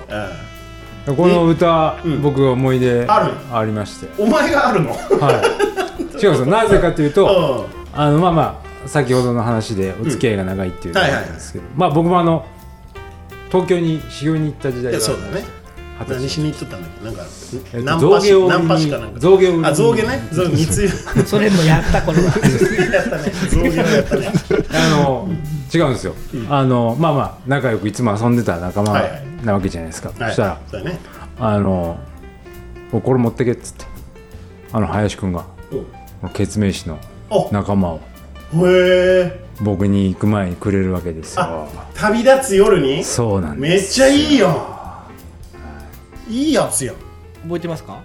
[1.07, 1.11] う。
[1.11, 1.17] ん。
[1.17, 2.23] この歌、うん。
[2.23, 3.33] 僕思い出ある？
[3.53, 4.07] ありまして。
[4.19, 4.91] お前があるの？
[4.91, 5.01] はい。
[6.01, 6.47] 違うんですよ。
[6.51, 12.45] なぜかというと、うあのまあまあ先ほどの話でお付き合いが長いっていうのがあるんですけど、まあ僕もあの
[13.51, 15.45] 東京に修行に行った時んい代がやそうだね
[16.09, 17.05] 何しに行っとったんだっけ？
[17.05, 17.23] なんか
[17.73, 18.49] えっとナンパ師象牙を売りに。
[18.49, 19.21] ナンパ師かなんか。
[19.21, 20.89] 象牙をあ象牙ね象密輸
[21.27, 22.31] それも やったこれはや
[23.03, 24.33] ったね象牙をやったね
[24.73, 25.29] あの
[25.75, 26.15] 違うんですよ、
[26.51, 29.23] あのまあまあ仲良くいつも遊んでた仲間はいはい。
[29.43, 30.99] なわけじゃないですか、はいそしたらそうだね。
[31.41, 31.99] あの
[32.93, 33.87] おこれ持ってけっつって。
[34.75, 35.85] あの林くんがうんこ
[36.25, 36.99] の決命師の
[37.31, 37.49] お。
[37.53, 38.01] 仲間を
[38.55, 38.61] へ
[39.35, 39.43] え。
[39.61, 41.43] 僕に行く前にくれるわけですよ。
[41.43, 43.03] あ旅立つ夜に？
[43.03, 44.72] そうなんですめっちゃいいよ
[46.33, 46.95] いいやつやん。
[47.45, 48.01] 覚えてますか？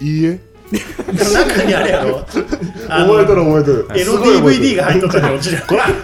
[0.00, 0.38] ういいえ。
[0.72, 2.20] 中にあれやろ。
[2.88, 3.88] あの覚えてる覚えてる。
[4.00, 5.82] エロすごい覚えて DVD るが入っとったで落ちるこら。
[5.84, 5.94] はい、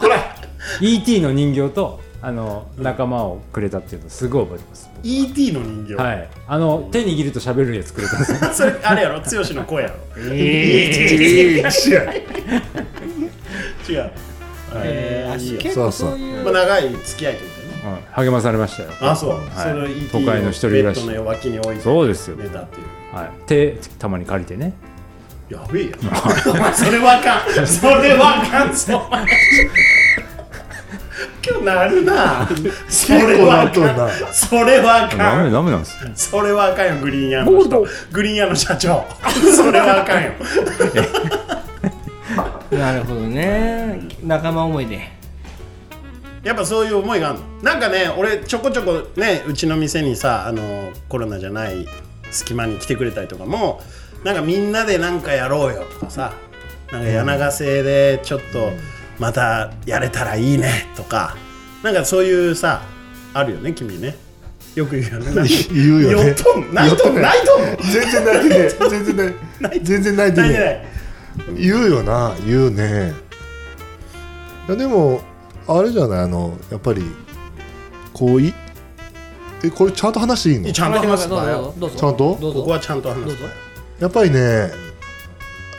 [0.00, 0.36] こら。
[0.80, 6.28] ET の人形とあの仲間をくれたっていうのすごい覚えてます、ET の人形、はい。
[6.48, 8.38] あの手握ると喋るやつくれたんですよ。
[8.52, 9.20] それあれやろ？
[9.20, 10.22] 剛の声やろ。
[10.34, 11.68] いいや。
[11.68, 11.72] 違う。
[14.74, 17.46] えー、えーいいよ結構そういうまあ、長い付き合いとい
[18.12, 18.90] 励まされましたよ。
[19.00, 19.36] あそう、は
[19.88, 20.08] い。
[20.10, 21.06] そ都会の一人暮らし。
[21.06, 22.36] ベッドの脇に置いてそうですよ。
[22.36, 23.16] 寝たっていう。
[23.16, 24.72] はい、手たまに借りてね。
[25.48, 26.00] やべえやん。
[26.50, 29.06] お 前それわかんそれわかんぞ。
[29.06, 29.26] お前
[31.44, 32.48] 今日なるな。
[32.88, 35.44] それはかんそれはかん。
[35.44, 37.86] メダメなんですそれはあかんよグリーンの人。
[38.12, 39.04] グリーンの社長。
[39.54, 40.30] それはあかんよ。
[42.78, 44.08] なるほどね。
[44.22, 45.21] 仲間思いで
[46.42, 47.44] やっぱそういう思いがあるの？
[47.62, 51.86] なんかね俺ちょこちょこねうちの店にさあのコロナじゃない
[52.30, 53.80] 隙間に来てくれたりとかも
[54.24, 56.32] なんかみんなでなんかやろうよとかさ
[56.90, 58.70] なんか柳瀬でちょっと
[59.18, 61.36] またやれたらいいねとか
[61.82, 62.82] なんかそういうさ
[63.34, 64.16] あるよね君ね。
[64.74, 65.42] よく言うよね。
[65.70, 66.34] 言うよね。
[66.34, 70.88] とん泣いとん泣いとん 全然ないね全然ない全然ないでね
[71.56, 72.34] 言うよな。
[72.46, 73.12] 言うね。
[74.68, 75.22] いやでも
[75.68, 76.18] あれじゃない？
[76.20, 77.02] あのやっぱり
[78.12, 78.52] こうい
[79.64, 80.72] えこれちゃんと話していいの？
[80.72, 81.62] ちゃんと話すどうなよ。
[81.64, 81.96] ぞどうぞ。
[81.96, 82.38] ちゃんと？
[82.40, 82.60] どうぞ。
[82.60, 83.24] ここはちゃんと話す。
[83.26, 83.44] どうぞ。
[84.00, 84.70] やっぱりね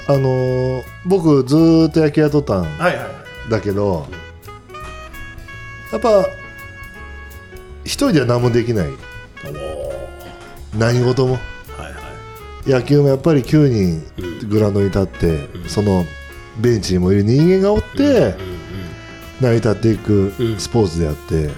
[0.07, 3.03] あのー僕ずーっと野球やっとったんはいはいは
[3.47, 3.51] い。
[3.51, 4.07] だけど
[5.91, 6.25] やっぱ
[7.83, 8.87] 一人では何もできない。
[10.77, 11.33] 何事も。
[11.33, 11.89] はいは
[12.65, 12.69] い。
[12.69, 16.05] 野球もやっぱり9人グラウンドに立って、その
[16.59, 18.33] ベンチにもいる人間がおって、
[19.43, 20.59] 成り立っていくうん。
[20.59, 21.51] スポーツであって、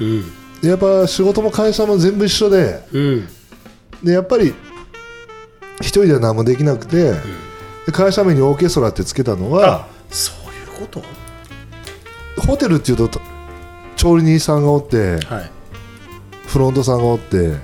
[0.67, 2.83] やっぱ仕事も会社も全部一緒で。
[2.91, 3.27] うん。
[4.03, 4.53] でやっぱり
[5.81, 7.13] 一人では何もできなくて、
[7.85, 11.01] で会社名にオーケストラってつけたのはそういうこ
[12.35, 12.41] と？
[12.41, 13.09] ホテルっていうと
[13.95, 15.51] 調理人さんがおってはい。
[16.47, 17.55] フロントさんがおって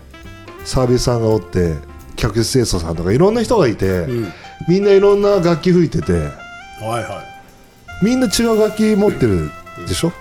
[0.63, 1.75] サービスさんがおって
[2.15, 4.31] 客室清掃さんとかいろんな人がいて、うん。
[4.67, 6.13] みんないろんな楽器吹いてて。
[6.13, 6.23] はい
[7.03, 7.23] は
[8.03, 9.51] みんな違う楽器持ってる
[9.87, 10.11] でしょ、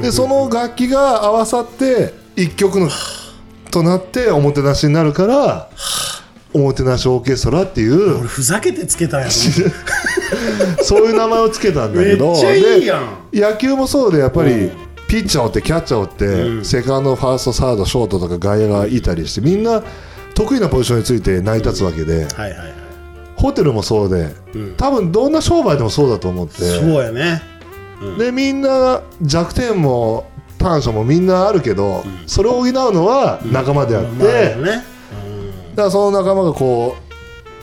[0.00, 2.88] でその楽器が合わさって一曲の
[3.70, 5.68] となっておもてなしになるから
[6.52, 9.30] おもてなしオーケストラっていう俺ふざけてつけたやん。
[10.82, 13.30] そういう名前をつけたんだめけどっちゃいいやん。
[13.30, 14.70] で野球もそうでやっぱりうん。
[15.08, 16.64] ピッチャーおってキャッチャーおって、うん。
[16.64, 19.82] セカンドファーストサードショートとか外野がいたりしてみんな
[20.34, 22.26] 得意なポジションについて成り立つわけで、
[23.36, 24.74] ホテルもそうでうん。
[24.76, 27.42] 多分どんな商売でもそうだと思ってそうやね
[28.18, 34.84] でみんな弱点も短所もみんなあるけど、それを補うのは仲間であって、まあね。
[35.74, 36.96] だからその仲間がこ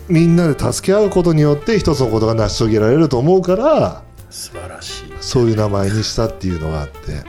[0.07, 5.13] うみんなで助け合うことによって一つのことが成し遂げられると思うから素晴らしい。
[5.21, 7.23] そういう名前にしたっていうのがあって。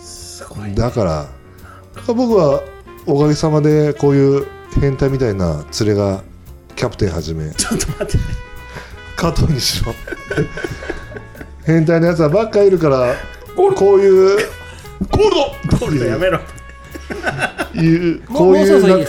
[0.00, 1.26] すごいだから
[2.06, 2.62] 僕は
[3.06, 4.46] おかげさまでこういう
[4.80, 6.22] 変態みたいな連れが
[6.74, 8.18] キャプテンはじめ ちょっと待って。
[9.16, 9.94] 加藤にしろ
[11.64, 13.14] 変態なやつはばっかいるから
[13.56, 14.38] こういう
[15.10, 15.30] ゴール
[15.70, 15.78] ド。
[15.78, 16.40] ゴールドやめろ。
[17.74, 19.06] いうこういう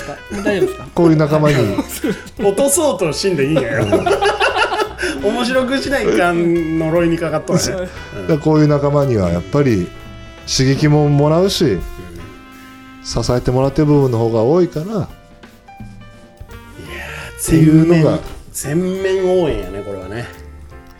[0.93, 1.57] こういう仲間に。
[2.39, 3.85] 落とそうとしんでいいんやよ。
[5.23, 7.63] 面白くしないかん呪いにかかっとんね。
[7.63, 7.87] だか
[8.27, 9.87] らこういう仲間にはやっぱり
[10.47, 11.79] 刺激ももらうし
[13.03, 14.99] 支えてもらってる部分の方が多いから。
[14.99, 15.07] っ
[17.45, 18.19] ていうのが。
[18.51, 20.44] 全面応援やねこれはね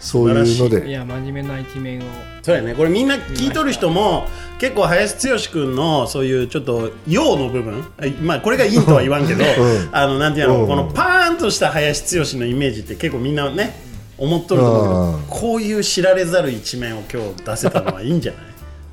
[0.06, 0.70] そういうのい。
[0.70, 2.04] でや真面目な一面を。
[2.44, 2.76] そうやね。
[2.76, 4.26] これみんな聞いとる人も
[4.60, 7.84] 結構林剛君のそういうちょっと陽の部分。
[7.98, 9.48] あまあこれが陰とは言わんけど、ん。
[9.92, 10.68] あのなんていうの、うん。
[10.68, 13.76] このパーンとした林剛のイメージって結構みんなね
[14.18, 15.24] 思っとると思うけど、うん。
[15.28, 18.42] こういう知られざる一面を今日出せたのはいいんじゃない？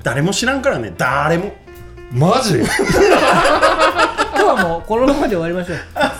[0.01, 0.91] 誰も知らんからね。
[0.97, 1.53] 誰も。
[2.11, 2.57] マジ？
[2.59, 2.67] 今
[4.35, 5.73] 日はもうこのままで終わりましょ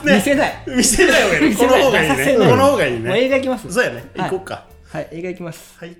[0.03, 0.15] う、ね。
[0.17, 0.63] 見せない。
[0.67, 1.55] 見せない方がいいね。
[1.55, 2.35] この方がいいね。
[2.37, 3.73] この方がいいもうね映画行きます。
[3.73, 4.05] そうやね。
[4.15, 4.29] はい。
[4.29, 5.75] 行こうかはい映画行きます。
[5.79, 5.97] はい。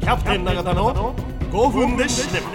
[0.00, 1.14] キャプテン永田の
[1.52, 2.46] 5分でシネマ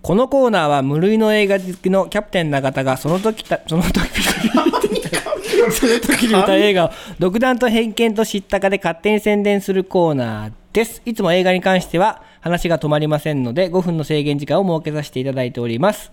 [0.00, 6.90] このコーナーは無類の映画好きのキャプテン永田がその時たその時その時に見た 映画を
[7.20, 11.02] 独断と偏見と知ったかで勝手に宣伝するコーナーです。
[11.04, 16.10] いつも映画に関しては話が止まりませんので5分の制限時間を設けさせていただいております。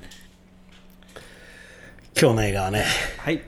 [2.20, 2.84] 今日の映画はね
[3.20, 3.42] はい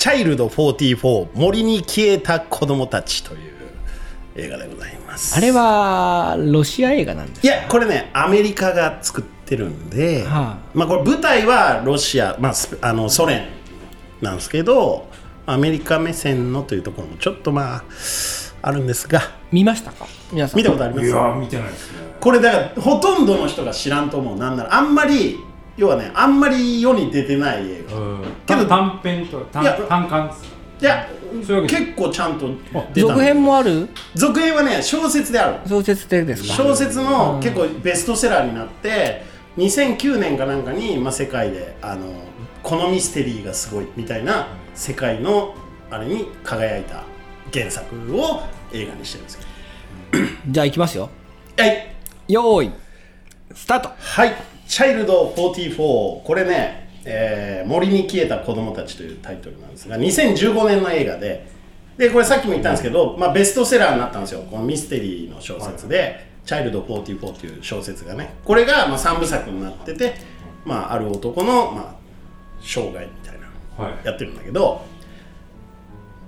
[0.00, 3.52] チャイルド44森に消えた子供たちという
[4.34, 5.36] 映画でございます。
[5.36, 13.48] あれはロシア映画なんですいやこれねアメリカが作ってるんで、はまあこれ舞台はロシア、まあ、あのソ連
[14.22, 15.06] なんですけど
[15.44, 17.84] アメリカ目線のというところもちょっとまあ
[18.62, 19.20] あるんですが。
[19.52, 20.06] 見ましたか？
[20.32, 20.56] 皆さん。
[20.56, 21.06] 見たことあります？
[21.40, 21.98] 見てないですね。
[22.18, 24.38] これだからほとんどの人が知らんと思う。
[24.38, 25.36] なんならあんまり
[25.80, 27.96] 要はねあんまり世に出てない映画。
[28.46, 30.44] けどけど短編と短いや短観です
[30.80, 31.08] いや
[31.66, 32.48] 結構ちゃんと
[32.92, 33.88] 出た続編もある？
[34.14, 35.68] 続編はね小説である。
[35.68, 36.54] 小説でですか？
[36.54, 39.22] 小説の結構ベストセラーになって
[39.56, 42.06] 2009年かなんかに、まあ、世界であの
[42.62, 45.54] このミステリーがすごいみたいな世界の
[45.90, 47.04] あれに輝いた
[47.52, 51.10] 原作を映画にしてるんですけどじゃあ行きますよ。
[51.58, 51.94] はい。
[52.28, 52.70] 用意
[53.54, 53.90] スタート。
[53.98, 54.34] はい、
[54.70, 61.48] チャイルド44、これね、えー森に消えた子供たちというタイトルなんですが、2015年の映画で、
[61.98, 70.14] で、これさっきも言ったんですけど、まあ、ベストセラーになったんですよ、このミステリーの小説で、チャイルド44という小説がね、これがまあ3部作になってて、
[70.64, 71.94] まあ、ある男の、まあ、
[72.62, 73.40] 生涯みたい
[73.76, 74.06] なはい。
[74.06, 74.82] やってるんだけど、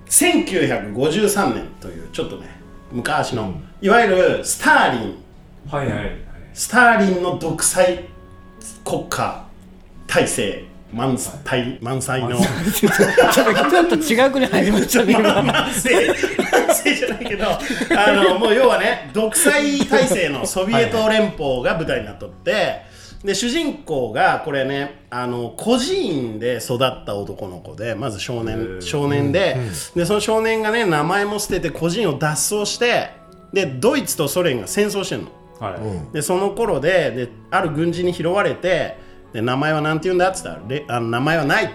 [0.09, 2.47] 1953年というちょっとね、
[2.91, 5.15] 昔の、いわゆるスターリン。
[5.71, 6.17] はいはいはい。
[6.53, 8.12] スターリンの独裁
[8.83, 9.45] 国家
[10.07, 22.81] 体制満載満載のちょっと違う国入りましたね今満載満載じゃないけどあのもう要はね独裁体制のソビエト連邦が舞台になっとって
[23.23, 29.57] で主人公がこれねあの孤児院で育った男の子でまず少年少年で,、
[29.95, 33.11] でその少年がね名前も捨てて孤児院を脱走して
[33.53, 35.42] でドイツとソ連が戦争してんの。
[35.59, 38.97] はいでその頃でである軍人に拾われて
[39.33, 41.73] で名前は何て言うんだっつったらレあの名前はない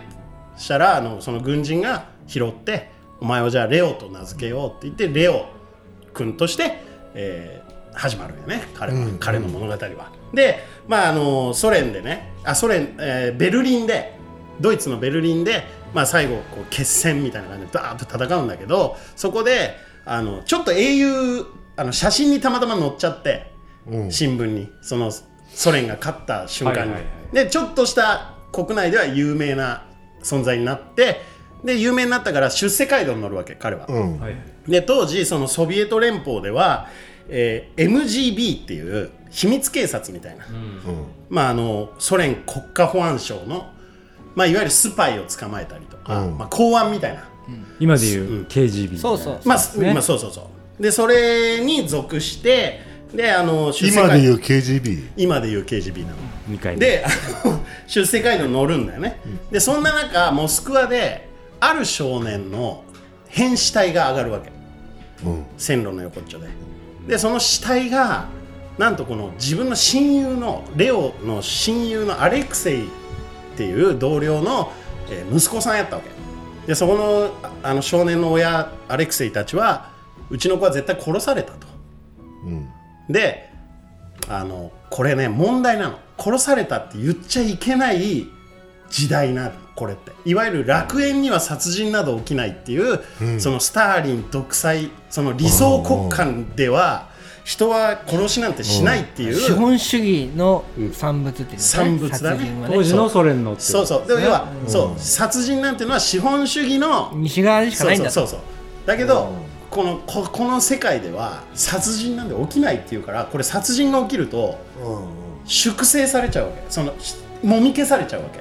[0.56, 5.46] そしたらあのその軍人が拾ってお前をじゃあレオと名付けようって言ってレオ
[6.14, 6.82] 君として、
[7.14, 10.12] えー始まるよね彼は、彼の物語は。
[10.32, 14.16] でまああのソ連でねあソ連、えーベルリンで
[14.60, 15.64] ドイツのベルリンで、
[15.94, 19.74] まあ、最後こう決戦みたいな感じでバーッと戦うんだけどそこで
[20.04, 21.44] あのちょっと英雄
[21.76, 23.57] あの写真にたまたま載っちゃって。
[23.90, 24.12] うん。
[24.12, 25.10] 新聞にその
[25.48, 27.00] ソ連が勝った瞬間に、はいはいは
[27.32, 27.34] い。
[27.34, 29.86] でちょっとした国内では有名な
[30.22, 31.20] 存在になって
[31.64, 34.20] で有名になったから出世街道に乗るわけ彼は、うん。
[34.20, 34.36] はい。
[34.66, 36.88] で当時そのソビエト連邦では、
[37.28, 40.46] えー MGB っていう秘密警察みたいな、
[41.28, 43.70] まあ、あのソ連国家保安省の、
[44.34, 46.38] まあ、いわゆるスパイを捕まえたりとか、うん。
[46.38, 47.28] まあ、公安みたいな。
[47.80, 50.82] 今でいう KGB そうそうまあ、そうですねまあそうそうそう。
[50.82, 52.80] でそれに属して
[53.14, 56.16] であの出世街今で言う KGB 今でいう KGB なの。
[56.50, 56.80] 2回目。
[56.80, 61.28] であの 出世街道に乗るんだよね、でそんな中モスクワで
[61.60, 62.84] ある少年の
[63.28, 64.50] 変死体が上がるわけ。
[65.24, 65.44] うん。
[65.56, 66.48] 線路の横っちょで。
[67.06, 68.26] でその死体が
[68.76, 72.88] なんとこの自分の親友のレオの親友のアレクセイっ
[73.56, 74.72] ていう同僚の、
[75.10, 76.10] えー息子さんやったわけ。
[76.66, 79.90] でそこのああの少年の親アレクセイたちは
[80.28, 81.66] うちの子は絶対殺されたと。
[82.44, 82.68] うん
[83.08, 83.50] で
[84.28, 85.98] あのこれね問題なの。
[86.18, 88.26] 殺されたって言っちゃいけない
[88.90, 90.10] 時代なのこれって。
[90.24, 93.00] いわゆる楽園には殺人など起きないっていう、
[93.40, 97.08] そのスターリン独裁その理想国家では
[97.44, 102.38] 人は殺しなんてしないっていう、資本主義の産物っていうんですか産物だね。
[102.38, 104.08] 殺人は当時のソ連のそうそう。
[104.08, 108.10] で要は、そう殺人なんていうのは資本主義の西側でしかないんだと。
[108.10, 108.44] そうそうそうそ
[108.84, 108.86] う。
[108.86, 109.32] だけど、
[109.70, 114.58] このここの世界では殺人なんて起きないっていうからこれ殺人が起きると
[115.44, 116.64] 粛清されちゃうわけ。
[116.68, 118.40] そのしもみ消されちゃうわけ。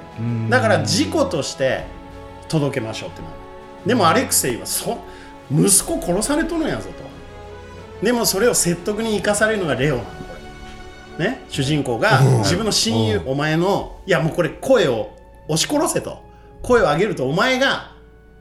[0.50, 1.84] だから事故として
[2.48, 3.34] 届けましょうってなる。
[3.86, 4.98] でもアレクセイはそ
[5.50, 8.04] 息子殺されとるんやぞと。
[8.04, 10.14] でもそれを説得に生かされるのがレオなのこ
[11.18, 11.30] れ。
[11.30, 11.44] ね？
[11.48, 15.10] 主人公が自分の親友お前のいやもうこれ声を
[15.48, 16.26] 押し殺せと。
[16.62, 17.92] 声を上げるとお前が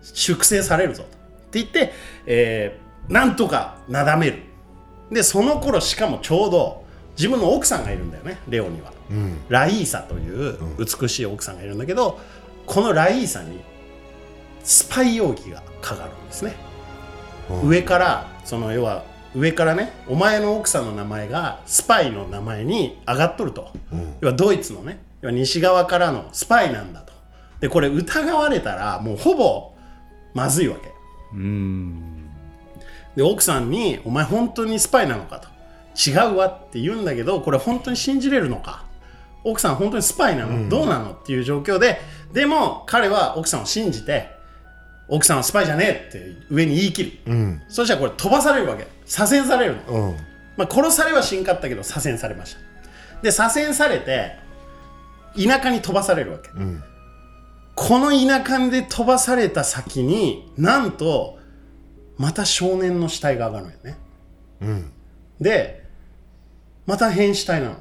[0.01, 1.16] 粛清されるぞと
[1.59, 1.93] 言って、
[2.25, 4.43] えーなんとかなだめる。
[5.09, 6.83] でその頃しかもちょうど
[7.15, 9.39] 自分の奥さんがいるんだよねレオには、うん。
[9.47, 12.19] ライーサという美しい奥さんがいるんだけど、
[12.65, 13.61] このライーサに
[14.61, 16.55] スパイ容疑がかかるんですね、
[17.49, 17.69] うん。
[17.69, 24.15] 上からその要は上からねお前の奥さんの名前がスパイの名前に上がっとると、うん。
[24.19, 27.13] 要はドイツのね要は西側からのスパイなんだと。
[27.61, 29.71] でこれ疑われたらもうほぼ
[30.33, 30.91] まずいわけ
[31.33, 32.29] うん。
[33.15, 35.47] で奥さんに「お前本当にスパイなのか?」と
[36.09, 38.85] 「違うわ」って言うんだけどこれ本当に信じれるのか。
[39.43, 42.01] 奥さん本当にスパイなの、どうなのっていう状況で
[42.33, 44.35] でも彼は奥さんを信じて
[45.07, 47.61] 奥さんはスパイじゃねえって上に言い切る、うん。
[47.69, 48.87] そしたらこれ飛ばされるわけ。
[49.05, 50.17] 左遷されるの、うん。
[50.57, 52.59] まあ、殺されはしんかったけど左遷されました。
[53.21, 54.35] で左遷されて
[55.41, 56.83] 田舎に飛ばされるわけ、ん
[57.77, 61.37] この田舎で飛ばされた先になんと
[62.17, 63.97] また少年の死体が上がるのよね。
[64.61, 64.91] うん。
[65.39, 65.85] で
[66.87, 67.75] また変死体なの。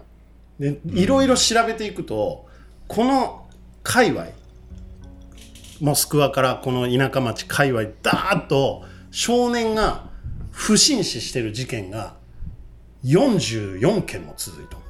[0.60, 2.46] でいろいろ調べていくと
[2.86, 3.48] この
[3.82, 4.26] 界隈
[5.80, 10.10] モスクワからこの田舎町界隈ダーッと少年が
[10.50, 12.16] 不審死してる事件が
[13.02, 14.82] 44件も続いたの、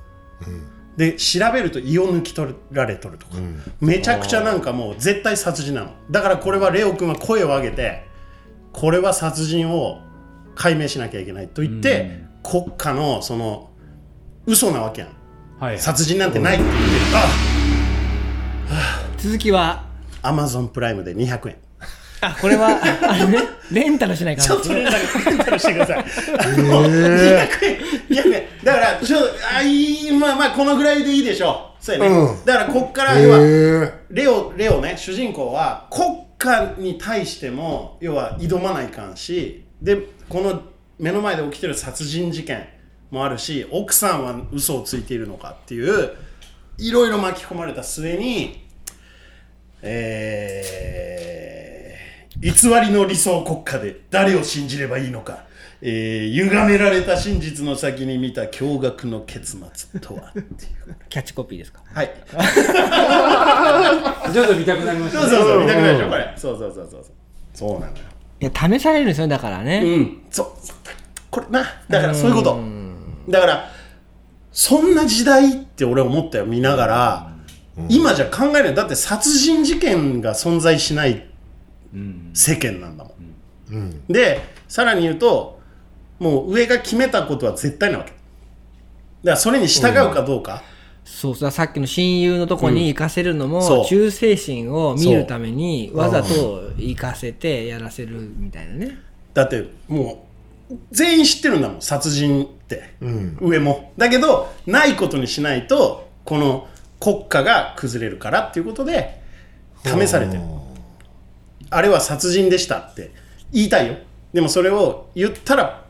[0.97, 3.37] で調べると胃を抜き取られとるとか、
[3.81, 5.91] めちゃくちゃなんかもう絶対殺人なの。
[6.11, 8.07] だからこれはレオ君は声を上げて
[8.73, 10.01] これは殺人を
[10.55, 13.71] 解明しなきゃいけないと言って、国家のその
[14.47, 15.11] 嘘なわけやん。
[15.59, 16.91] はい殺人なんてないって言ってる。
[18.71, 19.85] あ続きは
[20.23, 21.57] アマゾンプライムで200円
[22.21, 23.39] あこれはあれね
[23.71, 25.99] レンタルしないかちょっとレンタルレンタルしてください。
[25.99, 27.49] あの200円、
[28.09, 28.45] 200円。
[28.65, 29.19] だから、ちょ
[29.55, 31.85] あいいまあまあ、このぐらいでいいでしょう。
[31.85, 32.17] そうやね。
[32.17, 39.99] うんだから、こっから、へ要は、えレオ、レオね、主人公は、国家に対しても、要は、挑まないかんし、で、
[40.29, 40.63] この
[40.99, 42.67] 目の前で起きてる殺人事件
[43.11, 46.13] もあるし、奥さんは嘘をついているのかっていう、
[46.79, 48.65] いろいろ巻き込まれた末に、
[49.83, 51.76] えー、
[52.41, 55.45] 偽りの理想国家で誰を信じればいいのか、
[55.81, 60.47] えー、歪められた真実の先に見た驚愕の結末とはっていう。
[61.09, 61.81] キャッチコピーですか？
[61.95, 62.07] はい。
[64.33, 66.33] ちょっと見たくなりましたねそうそうそう、見たくないでしょ、これ。
[66.37, 67.05] そうそうそうそう。
[67.55, 67.93] そうなのよ。
[68.39, 70.47] いや試されるんですよだからね、うん、そう。
[71.31, 72.61] これな、だからそういうこと。
[73.31, 73.71] だから、
[74.53, 77.33] そんな時代って俺思ったよ、見ながら。
[77.89, 78.75] 今じゃ考えない。
[78.75, 81.26] だって殺人事件が存在しない
[82.35, 83.75] 世間なんだもん。
[83.75, 84.05] うん。
[84.09, 85.61] で、さらに言うと、
[86.19, 88.11] もう上が決めたことは絶対なわけ。
[88.11, 88.21] だか
[89.23, 90.63] らそれに従うかどうか。
[91.05, 98.99] そうそうさっきの親友のとこに行かせるのも、忠誠心を見るためにわざと行かせてやらせるみたいなね。
[99.33, 100.27] だっても
[100.71, 103.39] う全員知ってるんだもん殺人って、ん。
[103.41, 103.93] 上も。
[103.97, 106.67] だけどないことにしないとこの
[106.99, 109.23] 国家が崩れるからっていうことで
[109.85, 110.43] 試されてる
[111.71, 113.13] あれは殺人でしたって
[113.53, 113.97] 言いたいよ。
[114.33, 115.85] でもそれを言ったら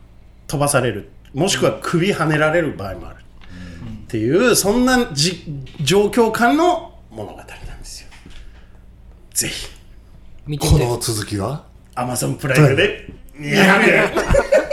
[0.46, 1.10] 飛ばされる。
[1.34, 5.44] もしくは首はねられる場合もある、っていうそんなじ
[5.82, 7.54] 状況下の物語なんで
[7.84, 8.08] すよ。
[9.34, 9.68] ぜひ。
[10.58, 11.64] この続きは？
[11.94, 14.65] アマゾンプライムで200円ちょちょそういうコ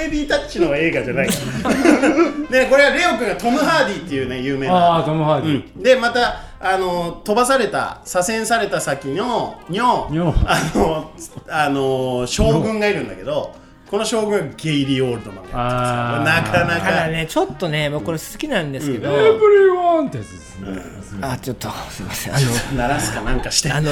[0.00, 1.28] メディタッチの映画じゃない。
[1.28, 4.96] からねこれはレオ君がトム・ハーディっていうね有名あな。
[4.98, 11.10] あトム・ハーディ、うん、でまたあの飛ばされた左遷された先のののあの
[11.48, 13.54] あの将軍がいるんだけど
[13.90, 20.78] この将軍がゲイリー・オールドマンがやってるんですよなかなただかねちょっとね僕これ好きなんですけど、エブリワンってやつですね、
[21.22, 22.34] あちょっとすいません。
[22.34, 22.38] あ
[22.76, 23.68] 鳴らすかなんかして。
[23.68, 23.90] のあの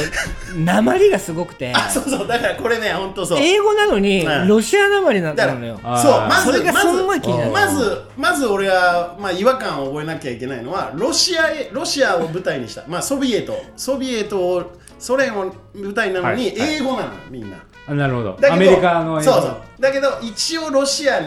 [0.56, 1.72] 鉛がすごくて。
[1.74, 2.28] あそうそう。
[2.28, 3.38] だからこれね本当そう。
[3.40, 4.48] 英語なのにうん。
[4.48, 5.80] ロシア鉛なだからのよ。
[5.82, 5.92] そう
[6.28, 13.60] まずそれがすんごい気になるまずまずまず俺は、まあ、違和感を覚えなきゃいけないのはロシアへロシアを舞台にした、まあ、ソビエト。
[13.76, 16.58] ソビエトをソ連を舞台なのにはい。
[16.58, 16.74] はい。
[16.76, 17.56] 英語なの、みんな
[17.88, 18.38] あなるほど。
[18.50, 19.62] アメリカのそうそう。
[19.80, 21.20] だけど一応ロシア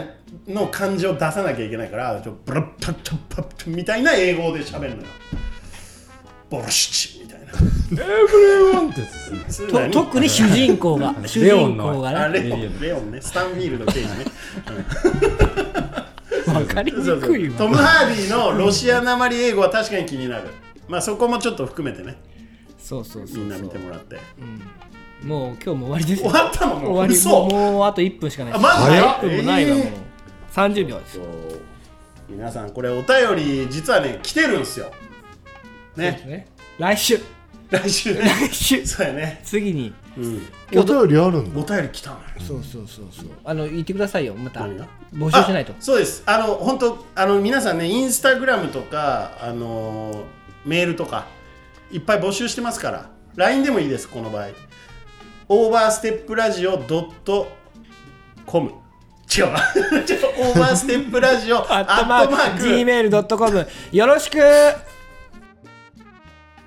[0.46, 5.08] の感情を出さなきゃいけないからちょブラッパッタッパッタみたいな英語で喋るのよ。
[6.48, 7.52] ボルシチみたいな。
[9.90, 12.80] 特に主人公が主人レオンの公あがねレオン。
[12.80, 13.20] レオンね。
[13.20, 14.24] スタンフィールド刑事ね。
[16.46, 17.58] 分かりにくいわ。
[17.58, 20.48] トム・ハーディのロシアなまり英語は確かに気になる。
[20.88, 22.16] まあそこもちょっと含めてね。
[22.78, 24.18] そうそうそうみんな見てもらって
[25.24, 26.30] もう今日も終わりですよ。
[26.30, 27.14] 終わったのもう終わり。
[27.14, 27.28] 嘘。
[27.30, 28.54] もうもうあと1分しかない。
[28.54, 29.16] あマジ早っ。
[29.18, 29.84] 1分もないわもう。
[29.86, 30.12] えー
[30.52, 31.18] 30秒です。
[32.28, 34.92] 皆さんこれお便り実はね来てるんですよ。
[35.96, 36.22] ね。
[36.26, 36.46] ね。
[36.78, 37.18] 来週。
[37.70, 38.14] 来週。
[38.14, 38.20] ね
[38.50, 38.86] 来週。
[38.86, 39.40] そうやね。
[39.44, 39.94] 次に。
[40.18, 40.42] うん。
[40.76, 41.60] お便りあるんだ。
[41.60, 43.26] お便り来たのよそうそうそうそう。
[43.44, 44.34] あの言ってくださいよ。
[44.34, 44.60] また。
[44.60, 44.86] 何が？
[45.14, 45.72] 募集しないと。
[45.72, 46.22] あそうです。
[46.26, 50.24] あの本当あの皆さんねインスタグラムとかあの
[50.66, 51.26] メールとか
[51.90, 53.10] いっぱい募集してますから。
[53.36, 54.48] LINE でもいいですこの場合
[55.48, 57.48] オーバーステップラジオドット
[58.46, 58.72] コム。
[59.34, 59.58] 違うわ。
[60.06, 62.62] ちょっとオーバーステップラジオアットマーク。
[62.62, 64.38] Gmail.com よろしく。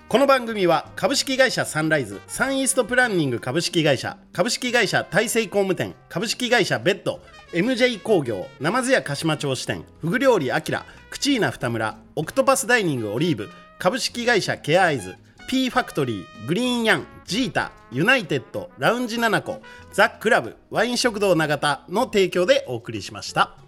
[0.08, 2.22] この番組は株式会社サンライズ。
[2.28, 3.40] サンイーストプランニング。
[3.40, 4.18] 株式会社。
[4.34, 5.96] 株式会社大成工務店。
[6.10, 7.22] 株式会社ベッド。
[7.54, 8.48] MJ 工業。
[8.60, 9.86] ナ津屋鹿島町支店。
[10.02, 10.86] フグ料理アキラ。
[11.10, 11.98] クチーナ二村。
[12.16, 13.50] オクトパスダイニングオリーブ。
[13.80, 15.16] 株式会社ケアアイズ。
[15.48, 16.48] P ファクトリー。
[16.48, 19.60] グリーンヤンジータユナイテッドラウンジナナコ
[19.92, 23.64] ザ・クラブワイン食堂永田の提供でお送りしました。